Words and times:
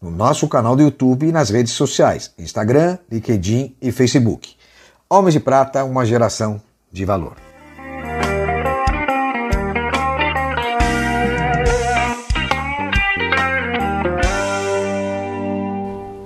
no 0.00 0.10
nosso 0.10 0.46
canal 0.46 0.76
do 0.76 0.82
YouTube 0.82 1.26
e 1.26 1.32
nas 1.32 1.50
redes 1.50 1.72
sociais, 1.72 2.32
Instagram, 2.38 2.98
LinkedIn 3.10 3.74
e 3.82 3.90
Facebook. 3.90 4.54
Homens 5.10 5.34
de 5.34 5.40
Prata, 5.40 5.84
uma 5.84 6.06
geração 6.06 6.60
de 6.92 7.04
valor. 7.04 7.34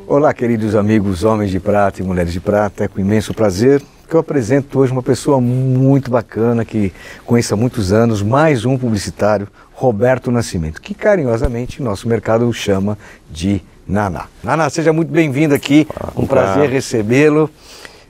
Olá, 0.06 0.34
queridos 0.34 0.74
amigos 0.74 1.24
homens 1.24 1.50
de 1.50 1.58
prata 1.58 2.02
e 2.02 2.04
mulheres 2.04 2.34
de 2.34 2.40
prata. 2.40 2.84
É 2.84 2.88
com 2.88 3.00
imenso 3.00 3.32
prazer 3.32 3.82
que 4.06 4.14
eu 4.14 4.20
apresento 4.20 4.78
hoje 4.78 4.92
uma 4.92 5.02
pessoa 5.02 5.40
muito 5.40 6.10
bacana 6.10 6.66
que 6.66 6.92
conheço 7.24 7.54
há 7.54 7.56
muitos 7.56 7.94
anos, 7.94 8.20
mais 8.20 8.66
um 8.66 8.76
publicitário, 8.76 9.48
Roberto 9.82 10.30
Nascimento, 10.30 10.80
que 10.80 10.94
carinhosamente 10.94 11.82
nosso 11.82 12.08
mercado 12.08 12.50
chama 12.52 12.96
de 13.28 13.60
Naná. 13.84 14.26
Naná, 14.40 14.70
seja 14.70 14.92
muito 14.92 15.10
bem-vindo 15.10 15.56
aqui, 15.56 15.88
um 16.14 16.24
prazer 16.24 16.70
recebê-lo. 16.70 17.50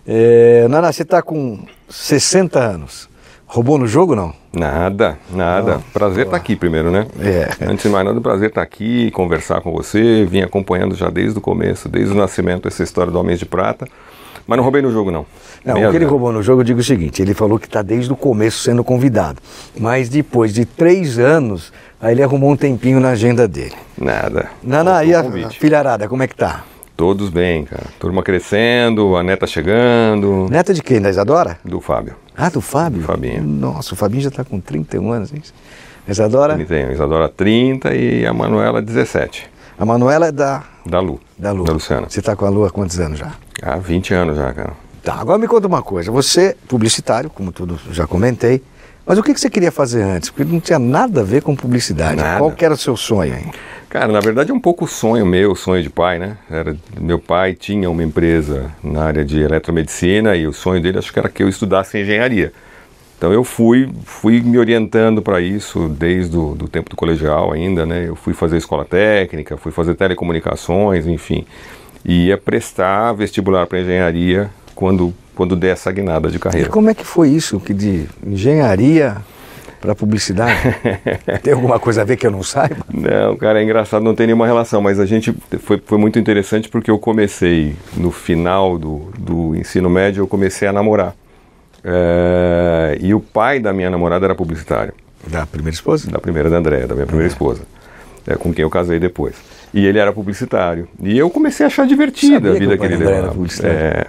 É, 0.06 0.66
Naná, 0.68 0.92
você 0.92 1.00
está 1.00 1.22
com 1.22 1.64
60 1.88 2.58
anos. 2.60 3.08
Roubou 3.46 3.78
no 3.78 3.86
jogo 3.86 4.14
não? 4.14 4.34
Nada, 4.52 5.18
nada. 5.30 5.78
Oh, 5.78 5.92
prazer 5.98 6.26
estar 6.26 6.32
tá 6.32 6.36
aqui 6.36 6.56
primeiro, 6.56 6.90
né? 6.90 7.06
É. 7.18 7.48
Antes 7.64 7.84
de 7.84 7.88
mais 7.88 8.04
nada, 8.04 8.20
prazer 8.20 8.50
estar 8.50 8.60
tá 8.60 8.64
aqui, 8.64 9.10
conversar 9.10 9.62
com 9.62 9.72
você. 9.72 10.26
Vim 10.26 10.42
acompanhando 10.42 10.94
já 10.94 11.08
desde 11.08 11.38
o 11.38 11.40
começo, 11.40 11.88
desde 11.88 12.12
o 12.12 12.16
nascimento, 12.16 12.68
essa 12.68 12.82
história 12.82 13.10
do 13.10 13.18
Homens 13.18 13.38
de 13.38 13.46
Prata. 13.46 13.86
Mas 14.46 14.56
não 14.56 14.62
roubei 14.62 14.82
no 14.82 14.90
jogo, 14.90 15.10
não. 15.10 15.24
Não, 15.64 15.74
Mesmo, 15.74 15.88
o 15.88 15.90
que 15.90 15.96
ele 15.98 16.04
roubou 16.04 16.32
no 16.32 16.42
jogo, 16.42 16.60
eu 16.60 16.64
digo 16.64 16.80
o 16.80 16.84
seguinte: 16.84 17.22
ele 17.22 17.34
falou 17.34 17.58
que 17.58 17.66
está 17.66 17.82
desde 17.82 18.12
o 18.12 18.16
começo 18.16 18.58
sendo 18.58 18.82
convidado. 18.82 19.40
Mas 19.78 20.08
depois 20.08 20.52
de 20.52 20.64
três 20.64 21.18
anos, 21.18 21.72
aí 22.00 22.14
ele 22.14 22.22
arrumou 22.22 22.50
um 22.50 22.56
tempinho 22.56 23.00
na 23.00 23.10
agenda 23.10 23.46
dele. 23.46 23.74
Nada. 23.96 24.50
Nana, 24.62 25.04
e 25.04 25.14
a, 25.14 25.20
a 25.20 25.50
filharada, 25.50 26.08
como 26.08 26.22
é 26.22 26.26
que 26.26 26.34
tá? 26.34 26.64
Todos 26.96 27.30
bem, 27.30 27.64
cara. 27.64 27.84
Turma 27.98 28.22
crescendo, 28.22 29.16
a 29.16 29.22
neta 29.22 29.46
chegando. 29.46 30.46
Neta 30.50 30.74
de 30.74 30.82
quem? 30.82 31.00
Da 31.00 31.10
Isadora? 31.10 31.58
Do 31.64 31.80
Fábio. 31.80 32.14
Ah, 32.36 32.48
do 32.50 32.60
Fábio? 32.60 33.00
Do 33.00 33.06
Fabinho. 33.06 33.42
Nossa, 33.42 33.94
o 33.94 33.96
Fabinho 33.96 34.22
já 34.22 34.28
está 34.28 34.44
com 34.44 34.60
31 34.60 35.10
anos, 35.10 35.32
hein? 35.32 35.42
Isadora? 36.06 36.54
31. 36.54 36.92
Isadora 36.92 37.28
30 37.28 37.94
e 37.94 38.26
a 38.26 38.32
Manuela 38.32 38.82
17. 38.82 39.50
A 39.78 39.84
Manuela 39.84 40.26
é 40.28 40.32
da... 40.32 40.62
Da 40.84 41.00
Lu. 41.00 41.20
Da 41.38 41.50
Lu. 41.52 41.64
Da 41.64 41.72
Luciana. 41.72 42.06
Você 42.08 42.20
está 42.20 42.36
com 42.36 42.44
a 42.44 42.50
Lu 42.50 42.64
há 42.64 42.70
quantos 42.70 43.00
anos 43.00 43.18
já? 43.18 43.32
Há 43.62 43.76
20 43.76 44.12
anos 44.12 44.36
já, 44.36 44.52
cara. 44.52 44.72
Tá, 45.02 45.14
agora 45.14 45.38
me 45.38 45.46
conta 45.46 45.66
uma 45.66 45.82
coisa. 45.82 46.10
Você, 46.10 46.56
publicitário, 46.68 47.30
como 47.30 47.52
tudo 47.52 47.78
já 47.90 48.06
comentei, 48.06 48.62
mas 49.06 49.18
o 49.18 49.22
que, 49.22 49.32
que 49.32 49.40
você 49.40 49.50
queria 49.50 49.72
fazer 49.72 50.02
antes? 50.02 50.30
Porque 50.30 50.50
não 50.50 50.60
tinha 50.60 50.78
nada 50.78 51.20
a 51.20 51.24
ver 51.24 51.42
com 51.42 51.56
publicidade. 51.56 52.16
Nada. 52.16 52.38
Qual 52.38 52.54
era 52.58 52.74
o 52.74 52.76
seu 52.76 52.96
sonho, 52.96 53.34
hein? 53.34 53.52
Cara, 53.88 54.10
na 54.10 54.20
verdade 54.20 54.50
é 54.50 54.54
um 54.54 54.60
pouco 54.60 54.86
sonho 54.86 55.26
meu, 55.26 55.54
sonho 55.54 55.82
de 55.82 55.90
pai, 55.90 56.18
né? 56.18 56.38
Era, 56.50 56.76
meu 56.98 57.18
pai 57.18 57.54
tinha 57.54 57.90
uma 57.90 58.02
empresa 58.02 58.70
na 58.82 59.04
área 59.04 59.24
de 59.24 59.40
eletromedicina 59.40 60.34
e 60.34 60.46
o 60.46 60.52
sonho 60.52 60.80
dele 60.80 60.98
acho 60.98 61.12
que 61.12 61.18
era 61.18 61.28
que 61.28 61.42
eu 61.42 61.48
estudasse 61.48 61.98
engenharia. 61.98 62.52
Então 63.18 63.32
eu 63.32 63.44
fui, 63.44 63.88
fui 64.04 64.40
me 64.40 64.58
orientando 64.58 65.20
para 65.20 65.40
isso 65.40 65.88
desde 65.88 66.36
o 66.36 66.54
do 66.54 66.68
tempo 66.68 66.90
do 66.90 66.96
colegial 66.96 67.52
ainda, 67.52 67.84
né? 67.84 68.08
Eu 68.08 68.16
fui 68.16 68.34
fazer 68.34 68.56
escola 68.56 68.84
técnica, 68.84 69.56
fui 69.56 69.70
fazer 69.70 69.94
telecomunicações, 69.94 71.06
enfim. 71.06 71.44
E 72.04 72.26
ia 72.26 72.38
prestar 72.38 73.12
vestibular 73.12 73.66
para 73.66 73.80
engenharia 73.80 74.50
quando, 74.74 75.14
quando 75.34 75.54
der 75.54 75.70
essa 75.70 75.90
guinada 75.92 76.30
de 76.30 76.38
carreira. 76.38 76.68
E 76.68 76.70
como 76.70 76.90
é 76.90 76.94
que 76.94 77.04
foi 77.04 77.28
isso, 77.28 77.60
que 77.60 77.72
de 77.72 78.06
engenharia 78.26 79.16
para 79.80 79.94
publicidade? 79.94 80.58
tem 81.42 81.52
alguma 81.52 81.78
coisa 81.78 82.02
a 82.02 82.04
ver 82.04 82.16
que 82.16 82.26
eu 82.26 82.30
não 82.30 82.42
saiba? 82.42 82.84
Não, 82.92 83.36
cara, 83.36 83.60
é 83.60 83.64
engraçado, 83.64 84.02
não 84.02 84.14
tem 84.14 84.26
nenhuma 84.26 84.46
relação, 84.46 84.80
mas 84.80 84.98
a 84.98 85.06
gente 85.06 85.32
foi, 85.60 85.80
foi 85.84 85.98
muito 85.98 86.18
interessante 86.18 86.68
porque 86.68 86.90
eu 86.90 86.98
comecei 86.98 87.76
no 87.96 88.10
final 88.10 88.78
do, 88.78 89.12
do 89.18 89.54
ensino 89.54 89.88
médio, 89.88 90.22
eu 90.22 90.26
comecei 90.26 90.66
a 90.66 90.72
namorar. 90.72 91.14
É, 91.84 92.98
e 93.00 93.12
o 93.12 93.20
pai 93.20 93.58
da 93.58 93.72
minha 93.72 93.90
namorada 93.90 94.26
era 94.26 94.34
publicitário. 94.34 94.94
Da 95.26 95.46
primeira 95.46 95.74
esposa? 95.74 96.10
Da 96.10 96.18
primeira 96.18 96.50
da 96.50 96.56
Andréa, 96.56 96.86
da 96.86 96.94
minha 96.94 97.06
primeira 97.06 97.28
é. 97.28 97.32
esposa. 97.32 97.62
É, 98.26 98.36
com 98.36 98.52
quem 98.52 98.62
eu 98.62 98.70
casei 98.70 98.98
depois. 98.98 99.34
E 99.72 99.86
ele 99.86 99.98
era 99.98 100.12
publicitário. 100.12 100.88
E 101.02 101.16
eu 101.16 101.30
comecei 101.30 101.64
a 101.64 101.66
achar 101.68 101.86
divertida 101.86 102.50
a 102.50 102.54
vida 102.54 102.76
que, 102.76 102.84
ele 102.84 102.96
levava. 102.96 103.34
É, 103.62 104.06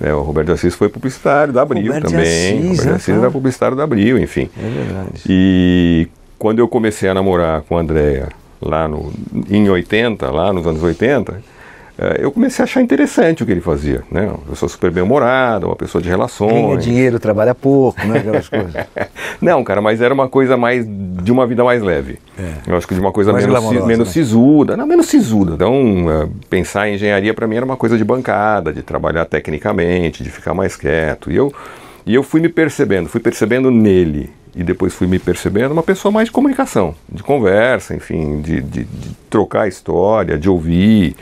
é, 0.00 0.12
o 0.12 0.20
Roberto 0.20 0.52
Assis 0.52 0.74
foi 0.74 0.88
publicitário 0.88 1.52
da 1.52 1.62
Abril 1.62 1.86
Roberto 1.86 2.10
também. 2.10 2.22
Assis, 2.58 2.78
Roberto 2.78 2.96
Assis 2.96 3.16
era 3.16 3.30
publicitário 3.30 3.76
da 3.76 3.84
Abril, 3.84 4.18
enfim. 4.18 4.50
É 4.58 4.68
verdade. 4.68 5.22
E 5.26 6.08
quando 6.38 6.58
eu 6.58 6.68
comecei 6.68 7.08
a 7.08 7.14
namorar 7.14 7.62
com 7.62 7.78
a 7.78 7.80
Andrea 7.80 8.28
lá 8.60 8.86
no, 8.86 9.12
em 9.48 9.68
80, 9.68 10.30
lá 10.30 10.52
nos 10.52 10.66
anos 10.66 10.82
80, 10.82 11.32
eh, 11.32 11.55
eu 12.18 12.30
comecei 12.30 12.62
a 12.62 12.64
achar 12.64 12.82
interessante 12.82 13.42
o 13.42 13.46
que 13.46 13.52
ele 13.52 13.60
fazia. 13.60 14.02
Né? 14.10 14.30
Eu 14.48 14.54
sou 14.54 14.68
super 14.68 14.90
bem-humorado, 14.90 15.66
uma 15.66 15.76
pessoa 15.76 16.02
de 16.02 16.08
relações. 16.08 16.52
Ganha 16.52 16.76
dinheiro, 16.76 17.18
trabalha 17.18 17.54
pouco, 17.54 18.04
né? 18.06 18.18
Aquelas 18.18 18.48
coisas. 18.48 18.74
Não, 19.40 19.64
cara, 19.64 19.80
mas 19.80 20.00
era 20.02 20.12
uma 20.12 20.28
coisa 20.28 20.56
mais 20.56 20.86
de 20.86 21.32
uma 21.32 21.46
vida 21.46 21.64
mais 21.64 21.82
leve. 21.82 22.18
É. 22.38 22.70
Eu 22.70 22.76
acho 22.76 22.86
que 22.86 22.94
de 22.94 23.00
uma 23.00 23.12
coisa 23.12 23.32
Mais 23.32 23.46
menos, 23.46 23.86
menos 23.86 24.08
né? 24.08 24.12
sisuda. 24.12 24.76
Não, 24.76 24.86
menos 24.86 25.06
sisuda. 25.06 25.54
Então, 25.54 26.04
eh, 26.10 26.28
pensar 26.50 26.88
em 26.88 26.94
engenharia 26.94 27.32
para 27.32 27.46
mim 27.46 27.56
era 27.56 27.64
uma 27.64 27.76
coisa 27.76 27.96
de 27.96 28.04
bancada, 28.04 28.72
de 28.72 28.82
trabalhar 28.82 29.24
tecnicamente, 29.24 30.22
de 30.22 30.30
ficar 30.30 30.52
mais 30.52 30.76
quieto. 30.76 31.30
E 31.30 31.36
eu, 31.36 31.52
e 32.04 32.14
eu 32.14 32.22
fui 32.22 32.40
me 32.40 32.48
percebendo, 32.48 33.08
fui 33.08 33.20
percebendo 33.20 33.70
nele. 33.70 34.30
E 34.54 34.62
depois 34.62 34.94
fui 34.94 35.06
me 35.06 35.18
percebendo 35.18 35.72
uma 35.72 35.82
pessoa 35.82 36.10
mais 36.10 36.28
de 36.28 36.32
comunicação, 36.32 36.94
de 37.10 37.22
conversa, 37.22 37.94
enfim, 37.94 38.40
de, 38.40 38.62
de, 38.62 38.84
de 38.84 39.14
trocar 39.28 39.68
história, 39.68 40.38
de 40.38 40.48
ouvir. 40.48 41.14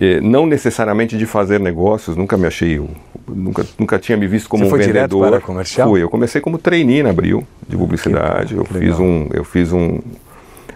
Eh, 0.00 0.18
não 0.22 0.46
necessariamente 0.46 1.16
de 1.18 1.26
fazer 1.26 1.60
negócios, 1.60 2.16
nunca 2.16 2.36
me 2.36 2.46
achei, 2.46 2.80
nunca, 3.28 3.66
nunca 3.78 3.98
tinha 3.98 4.16
me 4.16 4.26
visto 4.26 4.48
como 4.48 4.64
Você 4.64 4.68
um 4.68 4.70
foi 4.70 4.78
direto 4.80 5.10
vendedor. 5.18 5.30
para 5.30 5.40
comercial? 5.40 5.88
Fui, 5.90 6.02
eu 6.02 6.08
comecei 6.08 6.40
como 6.40 6.56
trainee 6.56 7.02
na 7.02 7.10
Abril 7.10 7.46
de 7.68 7.76
publicidade. 7.76 8.54
Eu 8.56 8.64
fiz 8.64 8.98
um, 8.98 9.28
eu 9.32 9.44
fiz 9.44 9.72
um, 9.72 9.98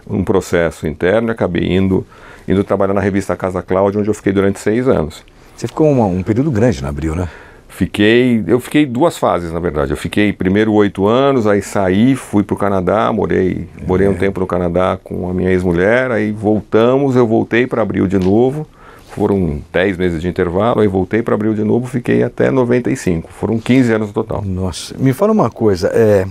um 0.07 0.23
processo 0.23 0.85
interno 0.87 1.29
e 1.29 1.31
acabei 1.31 1.75
indo, 1.75 2.05
indo 2.47 2.63
trabalhar 2.63 2.93
na 2.93 3.01
revista 3.01 3.35
Casa 3.35 3.63
Cláudia, 3.63 3.99
onde 3.99 4.09
eu 4.09 4.13
fiquei 4.13 4.31
durante 4.31 4.59
seis 4.59 4.87
anos. 4.87 5.23
Você 5.57 5.67
ficou 5.67 5.89
uma- 5.89 6.05
um 6.05 6.21
período 6.21 6.51
grande 6.51 6.81
no 6.83 6.87
Abril, 6.87 7.15
né? 7.15 7.27
Fiquei, 7.67 8.43
eu 8.47 8.59
fiquei 8.59 8.85
duas 8.85 9.17
fases, 9.17 9.51
na 9.51 9.59
verdade. 9.59 9.91
Eu 9.91 9.97
fiquei 9.97 10.31
primeiro 10.31 10.71
oito 10.73 11.07
anos, 11.07 11.47
aí 11.47 11.61
saí, 11.63 12.15
fui 12.15 12.43
para 12.43 12.53
o 12.53 12.57
Canadá, 12.57 13.11
morei, 13.11 13.67
morei 13.87 14.07
um 14.07 14.13
tempo 14.13 14.39
no 14.39 14.45
Canadá 14.47 14.97
com 15.03 15.27
a 15.29 15.33
minha 15.33 15.49
ex-mulher, 15.51 16.11
aí 16.11 16.31
voltamos, 16.31 17.15
eu 17.15 17.25
voltei 17.27 17.65
para 17.67 17.81
Abril 17.81 18.05
de 18.07 18.17
novo. 18.19 18.67
Foram 19.15 19.61
10 19.71 19.97
meses 19.97 20.21
de 20.21 20.27
intervalo, 20.27 20.81
aí 20.81 20.87
voltei 20.87 21.21
para 21.23 21.35
Abril 21.35 21.53
de 21.53 21.63
novo, 21.63 21.87
fiquei 21.87 22.21
até 22.21 22.51
95. 22.51 23.31
Foram 23.31 23.57
15 23.57 23.93
anos 23.93 24.07
no 24.09 24.13
total. 24.13 24.43
Nossa, 24.45 24.93
me 24.97 25.13
fala 25.13 25.31
uma 25.31 25.49
coisa, 25.49 25.87
é, 25.93 26.25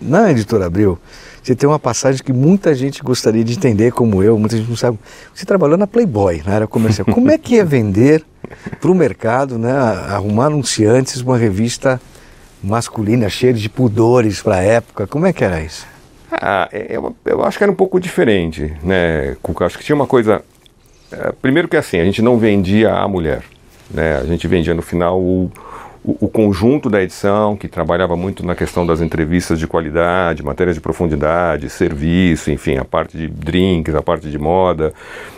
na 0.00 0.30
Editora 0.30 0.64
Abril, 0.66 0.98
você 1.42 1.54
tem 1.54 1.68
uma 1.68 1.78
passagem 1.78 2.22
que 2.22 2.32
muita 2.32 2.74
gente 2.74 3.02
gostaria 3.02 3.44
de 3.44 3.52
entender, 3.54 3.92
como 3.92 4.22
eu, 4.22 4.38
muita 4.38 4.56
gente 4.56 4.68
não 4.70 4.76
sabe. 4.76 4.98
Você 5.34 5.44
trabalhou 5.44 5.76
na 5.76 5.86
Playboy, 5.86 6.42
na 6.46 6.54
área 6.54 6.66
comercial. 6.66 7.04
Como 7.06 7.30
é 7.30 7.36
que 7.36 7.58
é 7.58 7.64
vender 7.64 8.24
para 8.80 8.90
o 8.90 8.94
mercado, 8.94 9.58
né, 9.58 9.70
arrumar 9.70 10.46
anunciantes 10.46 11.20
uma 11.20 11.36
revista 11.36 12.00
masculina, 12.62 13.28
cheia 13.28 13.52
de 13.52 13.68
pudores 13.68 14.40
para 14.40 14.56
a 14.56 14.62
época? 14.62 15.06
Como 15.06 15.26
é 15.26 15.32
que 15.32 15.44
era 15.44 15.60
isso? 15.60 15.86
Ah, 16.32 16.68
é- 16.72 16.86
eu, 16.96 17.14
eu 17.24 17.44
acho 17.44 17.56
que 17.58 17.64
era 17.64 17.72
um 17.72 17.76
pouco 17.76 17.98
diferente, 18.00 18.74
né, 18.82 19.36
Cuca? 19.42 19.66
Acho 19.66 19.78
que 19.78 19.84
tinha 19.84 19.96
uma 19.96 20.06
coisa. 20.06 20.42
É, 21.12 21.32
primeiro 21.40 21.68
que 21.68 21.76
assim, 21.76 21.98
a 21.98 22.04
gente 22.04 22.22
não 22.22 22.38
vendia 22.38 22.94
a 22.94 23.08
mulher, 23.08 23.42
né? 23.90 24.18
A 24.18 24.24
gente 24.24 24.46
vendia 24.46 24.74
no 24.74 24.82
final 24.82 25.20
o, 25.20 25.50
o, 26.04 26.26
o 26.26 26.28
conjunto 26.28 26.90
da 26.90 27.02
edição, 27.02 27.56
que 27.56 27.68
trabalhava 27.68 28.16
muito 28.16 28.44
na 28.44 28.54
questão 28.54 28.86
das 28.86 29.00
entrevistas 29.00 29.58
de 29.58 29.66
qualidade, 29.66 30.42
matérias 30.42 30.76
de 30.76 30.80
profundidade, 30.80 31.70
serviço, 31.70 32.50
enfim, 32.50 32.76
a 32.76 32.84
parte 32.84 33.16
de 33.16 33.28
drinks, 33.28 33.94
a 33.94 34.02
parte 34.02 34.30
de 34.30 34.38
moda. 34.38 34.92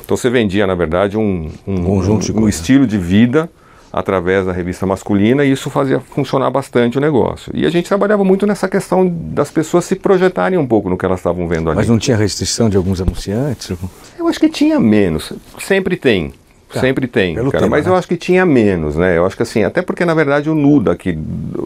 Então 0.05 0.17
você 0.17 0.29
vendia, 0.29 0.67
na 0.67 0.75
verdade, 0.75 1.17
um, 1.17 1.51
um, 1.67 1.75
um, 1.75 2.43
um 2.43 2.49
estilo 2.49 2.87
de 2.87 2.99
vida 2.99 3.49
através 3.93 4.47
da 4.47 4.53
revista 4.53 4.87
masculina 4.87 5.45
e 5.45 5.53
isso 5.53 5.69
fazia 5.71 6.01
funcionar 6.01 6.51
bastante 6.51 6.99
o 6.99 7.01
negócio. 7.01 7.51
E 7.55 7.67
a 7.67 7.71
gente 7.71 7.89
trabalhava 7.89 8.25
muito 8.25 8.47
nessa 8.47 8.69
questão 8.69 9.07
das 9.09 9.51
pessoas 9.51 9.85
se 9.85 9.97
projetarem 9.97 10.59
um 10.59 10.67
pouco 10.67 10.89
no 10.89 10.97
que 10.97 11.05
elas 11.05 11.19
estavam 11.21 11.49
vendo 11.49 11.69
ali. 11.71 11.77
Mas 11.77 11.89
não 11.89 11.99
tinha 11.99 12.17
restrição 12.17 12.69
de 12.69 12.77
alguns 12.77 13.01
anunciantes? 13.01 13.73
Eu 14.19 14.29
acho 14.29 14.39
que 14.39 14.49
tinha 14.49 14.79
menos. 14.79 15.33
Sempre 15.59 15.97
tem. 15.97 16.33
Tá. 16.73 16.79
Sempre 16.79 17.09
tem, 17.09 17.35
Pelo 17.35 17.51
cara, 17.51 17.65
tema, 17.65 17.77
mas 17.77 17.85
né? 17.85 17.91
eu 17.91 17.97
acho 17.97 18.07
que 18.07 18.17
tinha 18.17 18.47
menos, 18.47 18.95
né? 18.95 19.19
Eu 19.19 19.27
acho 19.27 19.37
que 19.37 19.43
assim, 19.43 19.65
até 19.65 19.83
porque 19.83 20.05
na 20.05 20.15
verdade 20.15 20.49
o 20.49 20.55
nu 20.55 20.79
daqui, 20.79 21.19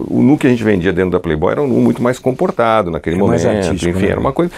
o 0.09 0.23
nu 0.23 0.39
que 0.39 0.47
a 0.47 0.51
gente 0.51 0.65
vendia 0.65 0.95
dentro 0.95 1.11
da 1.11 1.21
Playboy 1.21 1.53
era 1.53 1.61
um 1.61 1.67
nu 1.69 1.75
muito 1.75 2.03
mais 2.03 2.19
comportado 2.19 2.91
naquele 2.91 3.17
É 3.17 3.19
mais 3.19 3.45
momento, 3.45 3.87
enfim, 3.87 4.01
né? 4.07 4.09
era 4.13 4.19
uma 4.19 4.33
coisa. 4.33 4.51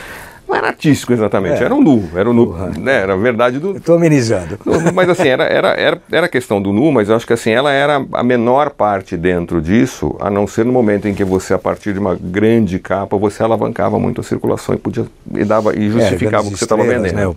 Não 0.49 0.55
era 0.55 0.69
artístico 0.69 1.13
exatamente, 1.13 1.61
É. 1.61 1.65
era 1.65 1.75
um 1.75 1.83
nu, 1.83 2.05
era 2.15 2.31
um 2.31 2.33
nu, 2.33 2.55
né? 2.79 3.03
Era 3.03 3.15
a 3.15 3.17
verdade 3.17 3.59
do, 3.59 3.77
Estou 3.77 3.97
amenizando. 3.97 4.59
Mas 4.95 5.09
assim, 5.09 5.29
era, 5.29 5.45
era, 5.45 5.69
era, 5.71 6.01
era 6.11 6.29
questão 6.29 6.63
do 6.63 6.73
nu, 6.73 6.93
mas 6.93 7.09
eu 7.09 7.17
acho 7.17 7.27
que 7.27 7.33
assim, 7.33 7.51
ela 7.51 7.73
era 7.73 8.05
a 8.13 8.23
menor 8.23 8.71
parte 8.71 9.17
dentro 9.17 9.61
disso, 9.61 10.15
a 10.21 10.31
não 10.31 10.47
ser 10.47 10.65
no 10.65 10.73
momento 10.73 11.09
em 11.09 11.15
que 11.15 11.25
você, 11.25 11.53
a 11.55 11.59
partir 11.59 11.93
de 11.93 11.99
uma 11.99 12.15
grande 12.15 12.79
capa, 12.79 13.17
você 13.17 13.43
alavancava 13.43 13.99
muito 13.99 14.21
a 14.21 14.25
circulação 14.25 14.75
e 14.75 14.79
podia 14.79 15.05
e 15.35 15.45
dava 15.45 15.77
e 15.77 15.91
justificava 15.91 16.45
É, 16.45 16.49
o 16.49 16.53
que 16.53 16.59
você 16.59 16.65
estava 16.65 16.83
vendendo. 16.85 17.15
né? 17.15 17.27
O- 17.27 17.31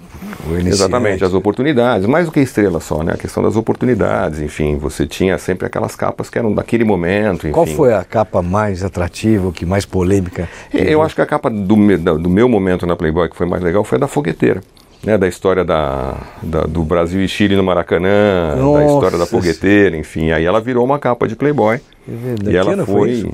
o. 0.47 0.57
Exatamente, 0.57 1.23
as 1.23 1.33
oportunidades, 1.33 2.05
mais 2.07 2.25
do 2.27 2.31
que 2.31 2.39
estrela 2.39 2.79
só, 2.79 3.01
né? 3.03 3.13
A 3.13 3.17
questão 3.17 3.41
das 3.43 3.55
oportunidades, 3.55 4.39
enfim, 4.39 4.77
você 4.77 5.05
tinha 5.07 5.37
sempre 5.37 5.65
aquelas 5.65 5.95
capas 5.95 6.29
que 6.29 6.37
eram 6.37 6.53
daquele 6.53 6.83
momento, 6.83 7.45
enfim. 7.47 7.51
Qual 7.51 7.65
foi 7.65 7.93
a 7.93 8.03
capa 8.03 8.41
mais 8.41 8.83
atrativa, 8.83 9.51
que 9.51 9.65
mais 9.65 9.85
polêmica? 9.85 10.47
Eu 10.73 11.01
acho 11.01 11.15
que 11.15 11.21
a 11.21 11.25
capa 11.25 11.49
do, 11.49 11.75
do 12.19 12.29
meu 12.29 12.47
momento 12.47 12.85
na 12.85 12.95
Playboy 12.99 13.29
que 13.29 13.35
foi 13.35 13.47
mais 13.47 13.63
legal 13.63 13.83
foi 13.83 13.95
a 13.97 14.01
da 14.01 14.07
fogueteira. 14.07 14.61
Né, 15.01 15.17
da 15.17 15.29
história 15.29 15.63
da, 15.63 16.17
da- 16.43 16.65
do 16.65 16.83
Brasil 16.83 17.23
e 17.23 17.27
Chile 17.29 17.55
no 17.55 17.63
Maracanã, 17.63 18.53
da 18.53 18.61
Nossa. 18.61 18.83
história 18.95 19.17
da 19.17 19.25
fogueteira, 19.25 19.95
enfim. 19.95 20.31
Aí 20.31 20.43
ela 20.43 20.59
virou 20.59 20.83
uma 20.83 20.99
capa 20.99 21.25
de 21.25 21.37
Playboy. 21.37 21.75
É 21.75 21.81
verdade. 22.11 22.51
E 22.51 22.57
ela 22.57 22.75
foi 22.75 22.85
foi 22.85 23.09
isso? 23.11 23.31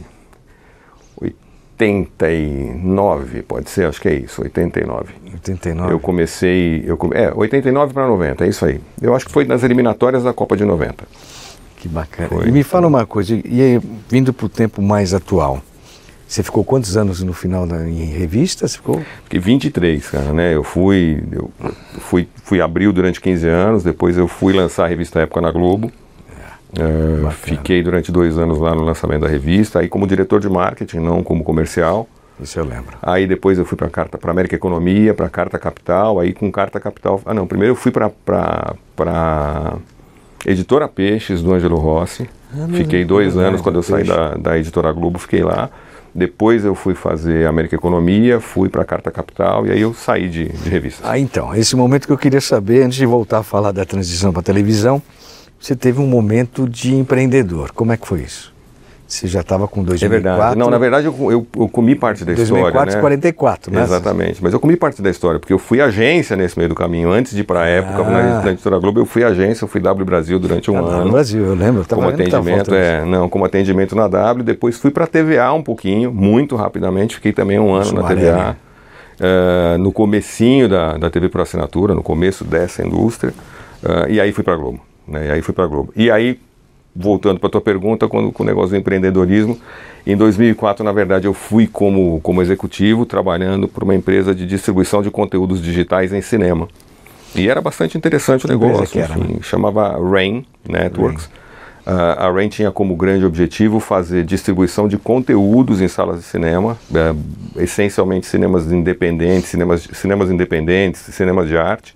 89, 1.79 3.41
pode 3.44 3.69
ser, 3.69 3.85
acho 3.88 4.00
que 4.01 4.07
é 4.07 4.13
isso, 4.15 4.41
89. 4.41 5.13
89. 5.33 5.91
Eu 5.94 6.00
comecei, 6.00 6.83
eu 6.85 6.95
come, 6.97 7.15
é, 7.15 7.31
89 7.33 7.94
para 7.94 8.07
90, 8.07 8.45
é 8.45 8.47
isso 8.47 8.65
aí. 8.65 8.79
Eu 9.01 9.15
acho 9.15 9.25
que 9.25 9.31
foi 9.31 9.45
nas 9.45 9.63
eliminatórias 9.63 10.23
da 10.23 10.33
Copa 10.33 10.56
de 10.56 10.63
90. 10.65 11.03
Que 11.77 11.88
bacana. 11.88 12.29
Foi. 12.29 12.47
E 12.47 12.51
me 12.51 12.63
fala 12.63 12.88
uma 12.88 13.06
coisa, 13.06 13.35
e 13.44 13.61
aí, 13.61 13.81
vindo 14.09 14.31
para 14.33 14.45
o 14.45 14.50
tempo 14.50 14.81
mais 14.81 15.13
atual, 15.13 15.61
você 16.35 16.43
ficou 16.43 16.65
quantos 16.65 16.97
anos 16.97 17.23
no 17.23 17.31
final 17.31 17.65
da, 17.65 17.87
em 17.87 18.07
revista? 18.07 18.67
Você 18.67 18.75
ficou? 18.75 19.01
Fiquei 19.23 19.39
23, 19.39 20.09
cara, 20.09 20.33
né? 20.33 20.53
Eu 20.53 20.63
fui, 20.63 21.23
eu 21.31 21.49
fui, 21.99 22.27
fui 22.43 22.59
abril 22.59 22.91
durante 22.91 23.21
15 23.21 23.47
anos, 23.47 23.83
depois 23.83 24.17
eu 24.17 24.27
fui 24.27 24.51
lançar 24.51 24.83
a 24.83 24.87
revista 24.87 25.21
Época 25.21 25.39
na 25.39 25.49
Globo. 25.49 25.89
É, 26.77 27.21
bacana. 27.21 27.31
fiquei 27.31 27.81
durante 27.81 28.11
dois 28.11 28.37
anos 28.37 28.59
lá 28.59 28.75
no 28.75 28.83
lançamento 28.83 29.21
da 29.21 29.29
revista, 29.29 29.79
aí 29.79 29.87
como 29.87 30.05
diretor 30.05 30.41
de 30.41 30.49
marketing, 30.49 30.97
não 30.97 31.23
como 31.23 31.41
comercial. 31.41 32.05
Isso 32.37 32.59
eu 32.59 32.65
lembro. 32.65 32.97
Aí 33.01 33.25
depois 33.25 33.57
eu 33.57 33.63
fui 33.63 33.77
para 33.77 33.89
carta 33.89 34.17
para 34.17 34.29
América 34.29 34.57
Economia, 34.57 35.13
para 35.13 35.29
Carta 35.29 35.57
Capital, 35.57 36.19
aí 36.19 36.33
com 36.33 36.51
Carta 36.51 36.81
Capital. 36.81 37.21
Ah, 37.25 37.33
não, 37.33 37.47
primeiro 37.47 37.71
eu 37.71 37.77
fui 37.77 37.93
para 37.93 38.11
para 38.93 39.77
Editora 40.45 40.89
Peixes 40.89 41.41
do 41.41 41.53
Ângelo 41.53 41.77
Rossi. 41.77 42.29
Ah, 42.53 42.67
fiquei 42.73 43.01
não, 43.01 43.07
dois 43.07 43.37
anos 43.37 43.61
quando 43.61 43.75
eu 43.75 43.83
saí 43.83 44.03
da, 44.03 44.33
da 44.35 44.59
Editora 44.59 44.91
Globo, 44.91 45.17
fiquei 45.17 45.41
lá. 45.41 45.69
Depois 46.15 46.63
eu 46.63 46.73
fui 46.73 46.95
fazer 46.95 47.45
América 47.45 47.75
Economia, 47.75 48.39
fui 48.39 48.69
para 48.69 48.85
Carta 48.85 49.12
Capital 49.12 49.67
e 49.67 49.71
aí 49.71 49.81
eu 49.81 49.94
saí 49.94 50.29
de, 50.29 50.45
de. 50.47 50.94
Ah, 51.03 51.19
então, 51.19 51.53
esse 51.53 51.75
momento 51.75 52.07
que 52.07 52.13
eu 52.13 52.17
queria 52.17 52.39
saber, 52.39 52.83
antes 52.83 52.97
de 52.97 53.06
voltar 53.06 53.39
a 53.39 53.44
falar 53.44 53.73
da 53.73 53.83
transição 53.83 54.31
para 54.31 54.41
televisão, 54.41 55.03
você 55.59 55.75
teve 55.75 56.00
um 56.00 56.07
momento 56.07 56.69
de 56.69 56.95
empreendedor. 56.95 57.73
Como 57.73 57.91
é 57.91 57.97
que 57.97 58.07
foi 58.07 58.21
isso? 58.21 58.55
Você 59.07 59.28
já 59.28 59.42
estava 59.42 59.68
com 59.68 59.84
2004? 59.84 60.06
É 60.06 60.10
verdade. 60.10 60.57
Não, 60.57 60.69
na 60.69 60.78
verdade 60.80 61.06
eu, 61.06 61.31
eu, 61.31 61.48
eu 61.57 61.68
comi 61.69 61.94
parte 61.96 62.25
da 62.25 62.34
2004 62.34 62.69
história, 62.90 62.96
né? 62.96 63.02
44, 63.02 63.74
né? 63.74 63.84
Exatamente. 63.84 64.44
Mas 64.44 64.52
eu 64.52 64.60
comi 64.60 64.75
parte 64.75 65.00
da 65.02 65.10
história, 65.12 65.40
porque 65.40 65.54
eu 65.54 65.60
fui 65.60 65.80
agência 65.80 66.36
nesse 66.36 66.57
meio 66.57 66.69
do 66.69 66.75
caminho. 66.75 67.12
Antes 67.12 67.34
de 67.34 67.42
ir 67.42 67.44
para 67.44 67.62
a 67.62 67.68
época, 67.68 68.02
Ah. 68.02 68.10
na, 68.10 68.42
na 68.44 68.52
Editora 68.52 68.80
Globo, 68.80 69.00
eu 69.00 69.06
fui 69.06 69.24
agência, 69.24 69.63
eu 69.63 69.68
fui 69.68 69.80
W 69.80 70.04
Brasil 70.06 70.40
durante 70.40 70.72
um 70.72 70.78
Ah, 70.78 70.80
ano. 70.80 71.06
no 71.06 71.12
Brasil, 71.12 71.46
eu 71.46 71.54
lembro. 71.54 71.81
Eu 71.88 71.96
como 71.96 72.10
atendimento, 72.10 72.74
é, 72.74 73.06
não, 73.06 73.30
como 73.30 73.46
atendimento 73.46 73.96
na 73.96 74.07
W, 74.07 74.44
depois 74.44 74.78
fui 74.78 74.90
para 74.90 75.04
a 75.04 75.07
TVA 75.07 75.54
um 75.54 75.62
pouquinho, 75.62 76.12
muito 76.12 76.56
rapidamente, 76.56 77.16
fiquei 77.16 77.31
também 77.31 77.60
um 77.60 77.69
ano 77.75 77.78
na 77.94 78.02
Sumaré, 78.02 78.16
TVA. 78.16 78.36
né? 78.38 78.56
eh, 79.19 79.78
no 79.78 79.92
comecinho 79.92 80.68
da, 80.68 80.98
da 80.98 81.10
TV 81.10 81.30
por 81.30 81.42
assinatura, 81.42 81.94
no 81.94 82.04
começo 82.04 82.44
dessa 82.44 82.86
indústria, 82.86 83.34
eh, 83.84 84.06
e 84.13 84.19
aí 84.19 84.31
fui 84.34 84.44
para 84.44 84.54
a 84.56 84.57
Globo, 84.57 84.80
né, 85.07 85.28
e 85.28 85.31
aí 85.31 85.42
fui 85.42 85.54
para 85.54 85.63
a 85.63 85.68
Globo. 85.68 85.94
E 85.96 86.12
aí, 86.12 86.38
voltando 86.95 87.39
para 87.39 87.47
a 87.47 87.51
tua 87.51 87.62
pergunta, 87.62 88.07
quando, 88.07 88.31
com 88.31 88.44
o 88.44 88.45
negócio 88.45 88.69
do 88.69 88.77
empreendedorismo, 88.77 89.59
em 90.07 90.15
2004, 90.15 90.83
na 90.83 90.92
verdade, 90.92 91.27
eu 91.27 91.33
fui 91.33 91.68
como, 91.68 92.21
como 92.21 92.42
executivo, 92.42 93.06
trabalhando 93.06 93.68
para 93.68 93.83
uma 93.83 93.95
empresa 93.95 94.33
de 94.33 94.45
distribuição 94.45 95.01
de 95.01 95.12
conteúdos 95.12 95.62
digitais 95.62 96.13
em 96.13 96.21
cinema. 96.21 96.68
E 97.36 97.50
era 97.50 97.59
bastante 97.59 97.97
interessante 97.97 98.45
o 98.45 98.47
negócio, 98.47 99.00
era, 99.00 99.13
enfim, 99.18 99.33
né? 99.33 99.39
chamava 99.42 100.00
Rain 100.00 100.45
Networks. 100.68 101.30
Ah, 101.86 102.27
a 102.27 102.31
Rain 102.31 102.47
tinha 102.47 102.71
como 102.71 102.95
grande 102.95 103.25
objetivo 103.25 103.80
fazer 103.80 104.24
distribuição 104.24 104.88
de 104.88 104.97
conteúdos 104.97 105.81
em 105.81 105.88
salas 105.88 106.18
de 106.18 106.24
cinema, 106.24 106.77
eh, 106.94 107.13
essencialmente 107.57 108.25
cinemas 108.25 108.71
independentes, 108.71 109.50
cinemas, 109.50 109.88
cinemas 109.94 110.31
independentes, 110.31 111.01
cinemas 111.01 111.47
de 111.47 111.57
arte, 111.57 111.94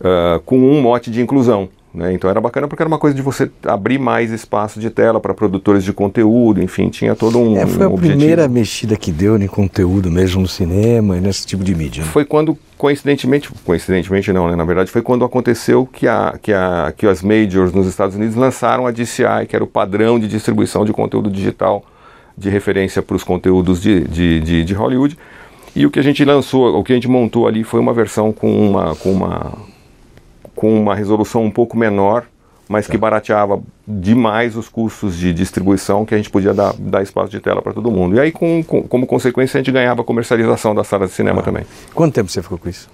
ah, 0.00 0.40
com 0.46 0.56
um 0.56 0.80
mote 0.80 1.10
de 1.10 1.20
inclusão. 1.20 1.68
Né? 1.92 2.12
Então 2.12 2.28
era 2.28 2.40
bacana 2.40 2.68
porque 2.68 2.82
era 2.82 2.88
uma 2.88 2.98
coisa 2.98 3.16
de 3.16 3.22
você 3.22 3.50
abrir 3.64 3.98
mais 3.98 4.30
espaço 4.30 4.78
de 4.78 4.90
tela 4.90 5.18
para 5.20 5.32
produtores 5.34 5.82
de 5.82 5.92
conteúdo, 5.92 6.62
enfim, 6.62 6.88
tinha 6.90 7.14
todo 7.16 7.38
um, 7.38 7.56
É, 7.56 7.66
foi 7.66 7.84
a 7.84 7.88
um 7.88 7.94
objetivo. 7.94 8.18
primeira 8.18 8.46
mexida 8.48 8.96
que 8.96 9.10
deu 9.10 9.36
em 9.36 9.46
conteúdo 9.46 10.10
mesmo 10.10 10.42
no 10.42 10.48
cinema 10.48 11.16
e 11.16 11.20
nesse 11.20 11.46
tipo 11.46 11.64
de 11.64 11.74
mídia. 11.74 12.02
né? 12.04 12.10
Foi 12.10 12.24
quando, 12.24 12.56
coincidentemente, 12.76 13.50
coincidentemente 13.64 14.32
não, 14.32 14.48
né? 14.48 14.56
Na 14.56 14.64
verdade, 14.64 14.90
foi 14.90 15.02
quando 15.02 15.24
aconteceu 15.24 15.86
que, 15.86 16.06
a, 16.06 16.38
que, 16.40 16.52
a, 16.52 16.92
que 16.96 17.06
as 17.06 17.22
majors 17.22 17.72
nos 17.72 17.86
Estados 17.86 18.14
Unidos 18.16 18.36
lançaram 18.36 18.86
a 18.86 18.90
DCI, 18.90 19.46
que 19.48 19.56
era 19.56 19.64
o 19.64 19.68
padrão 19.68 20.18
de 20.18 20.28
distribuição 20.28 20.84
de 20.84 20.92
conteúdo 20.92 21.30
digital 21.30 21.82
de 22.36 22.48
referência 22.50 23.02
para 23.02 23.16
os 23.16 23.24
conteúdos 23.24 23.80
de, 23.82 24.00
de, 24.04 24.40
de, 24.40 24.64
de 24.64 24.74
Hollywood. 24.74 25.18
E 25.74 25.86
o 25.86 25.90
que 25.90 25.98
a 25.98 26.02
gente 26.02 26.24
lançou, 26.24 26.78
o 26.78 26.84
que 26.84 26.92
a 26.92 26.94
gente 26.94 27.08
montou 27.08 27.46
ali 27.48 27.64
foi 27.64 27.80
uma 27.80 27.92
versão 27.92 28.32
com 28.32 28.50
uma, 28.68 28.94
com 28.96 29.12
uma, 29.12 29.52
com 30.58 30.76
uma 30.76 30.94
resolução 30.94 31.44
um 31.44 31.50
pouco 31.50 31.76
menor, 31.76 32.24
mas 32.68 32.86
que 32.88 32.98
barateava 32.98 33.60
demais 33.86 34.56
os 34.56 34.68
custos 34.68 35.16
de 35.16 35.32
distribuição 35.32 36.04
que 36.04 36.14
a 36.14 36.16
gente 36.18 36.28
podia 36.28 36.52
dar, 36.52 36.74
dar 36.78 37.00
espaço 37.02 37.30
de 37.30 37.38
tela 37.40 37.62
para 37.62 37.72
todo 37.72 37.90
mundo. 37.90 38.16
E 38.16 38.20
aí, 38.20 38.32
com, 38.32 38.62
com- 38.64 38.82
como 38.82 39.06
consequência, 39.06 39.56
a 39.58 39.60
gente 39.62 39.72
ganhava 39.72 40.02
a 40.02 40.04
comercialização 40.04 40.74
da 40.74 40.82
sala 40.84 41.06
de 41.06 41.12
cinema 41.12 41.42
também. 41.42 41.64
Quanto 41.94 42.12
tempo 42.14 42.28
você 42.28 42.42
ficou 42.42 42.58
com 42.58 42.68
isso? 42.68 42.90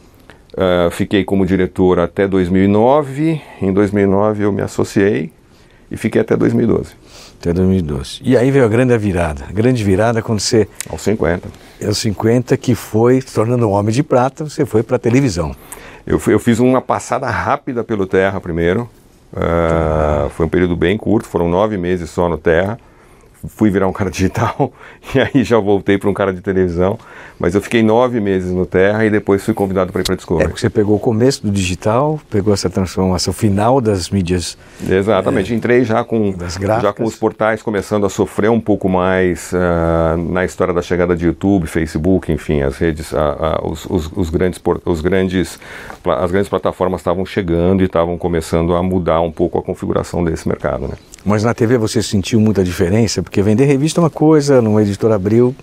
Ah, 0.57 0.89
fiquei 0.93 1.25
como 1.25 1.45
diretor 1.47 1.99
até 1.99 2.29
2009. 2.29 3.41
Em 3.61 3.73
2009 3.73 4.45
eu 4.45 4.53
me 4.53 4.63
associei 4.63 5.33
e 5.91 5.97
fiquei 5.97 6.21
até 6.21 6.37
2012, 6.37 6.93
Até 7.41 7.53
2012. 7.53 8.21
E 8.23 8.37
aí 8.37 8.51
veio 8.51 8.65
a 8.65 8.69
grande 8.69 8.97
virada. 8.99 9.45
A 9.49 9.53
grande 9.53 9.83
virada 9.83 10.23
quando 10.23 10.39
você, 10.41 10.69
aos 10.89 11.03
50. 11.03 11.49
aos 11.85 11.99
50, 11.99 12.57
que 12.57 12.75
foi, 12.77 13.21
se 13.21 13.35
tornando 13.35 13.67
um 13.67 13.73
homem 13.73 13.93
de 13.93 14.03
prata, 14.03 14.45
você 14.45 14.65
foi 14.65 14.83
para 14.85 14.97
a 14.97 14.99
televisão. 15.01 15.55
Eu, 16.07 16.21
eu 16.27 16.39
fiz 16.39 16.59
uma 16.59 16.81
passada 16.81 17.29
rápida 17.31 17.83
pelo 17.83 18.07
Terra 18.07 18.41
primeiro. 18.41 18.89
Ah, 19.35 20.29
Foi 20.31 20.47
um 20.47 20.49
período 20.49 20.77
bem 20.77 20.97
curto, 20.97 21.29
foram 21.29 21.49
nove 21.49 21.77
meses 21.77 22.11
só 22.11 22.29
no 22.29 22.39
Terra. 22.39 22.79
Fui 23.49 23.71
virar 23.71 23.87
um 23.89 23.93
cara 23.93 24.11
digital 24.11 24.73
e 25.15 25.21
aí 25.21 25.45
já 25.45 25.59
voltei 25.59 25.99
para 25.99 26.09
um 26.11 26.15
cara 26.15 26.33
de 26.33 26.41
televisão. 26.41 26.99
Mas 27.39 27.55
eu 27.55 27.61
fiquei 27.61 27.83
nove 27.83 28.21
meses 28.21 28.53
no 28.53 28.65
Terra 28.65 29.05
e 29.05 29.11
depois 29.11 29.45
fui 29.45 29.53
convidado 29.55 29.93
para 29.93 30.01
ir 30.01 30.05
para 30.05 30.15
É, 30.15 30.17
Discovery. 30.17 30.49
porque 30.49 30.61
você 30.61 30.71
pegou 30.71 30.97
o 30.97 31.01
começo 31.01 31.43
do 31.45 31.51
digital, 31.53 32.21
pegou 32.31 32.55
essa 32.55 32.71
transformação 32.71 33.33
final 33.33 33.81
das 33.81 34.09
mídias. 34.11 34.57
Exatamente, 34.89 35.53
entrei 35.55 35.85
já 35.85 36.05
com, 36.05 36.35
já 36.81 36.93
com 36.93 37.05
os 37.05 37.17
portais 37.17 37.63
começando 37.63 38.07
a 38.07 38.09
sofrer 38.09 38.51
um 38.51 38.61
pouco 38.61 38.89
mais 38.89 39.53
ah, 39.55 40.17
na 40.17 40.45
história 40.45 40.73
da 40.73 40.81
chegada 40.83 41.17
de 41.17 41.27
YouTube, 41.27 41.67
Facebook, 41.67 42.31
enfim, 42.33 42.63
as 42.63 42.77
redes, 42.79 43.13
ah, 43.13 43.37
ah, 43.61 43.67
os, 43.69 43.85
os- 43.87 44.11
os 44.15 44.31
grandes, 44.31 44.61
os 44.85 45.01
grandes, 45.01 45.59
as 46.05 46.31
grandes 46.31 46.49
plataformas 46.49 47.01
estavam 47.01 47.27
chegando 47.27 47.83
e 47.83 47.87
estavam 47.87 48.17
começando 48.17 48.75
a 48.75 48.83
mudar 48.83 49.21
um 49.21 49.33
pouco 49.33 49.59
a 49.59 49.63
configuração 49.63 50.23
desse 50.25 50.47
mercado, 50.49 50.87
né? 50.89 50.95
Mas 51.25 51.43
na 51.43 51.55
TV 51.55 51.79
você 51.79 52.03
sentiu 52.03 52.39
muita 52.39 52.63
diferença? 52.63 53.23
Porque 53.23 53.41
vender 53.41 53.65
revista 53.65 53.99
é 53.99 54.03
uma 54.03 54.11
coisa, 54.11 54.61
numa 54.61 54.83
editora 54.83 55.15
Abril, 55.15 55.57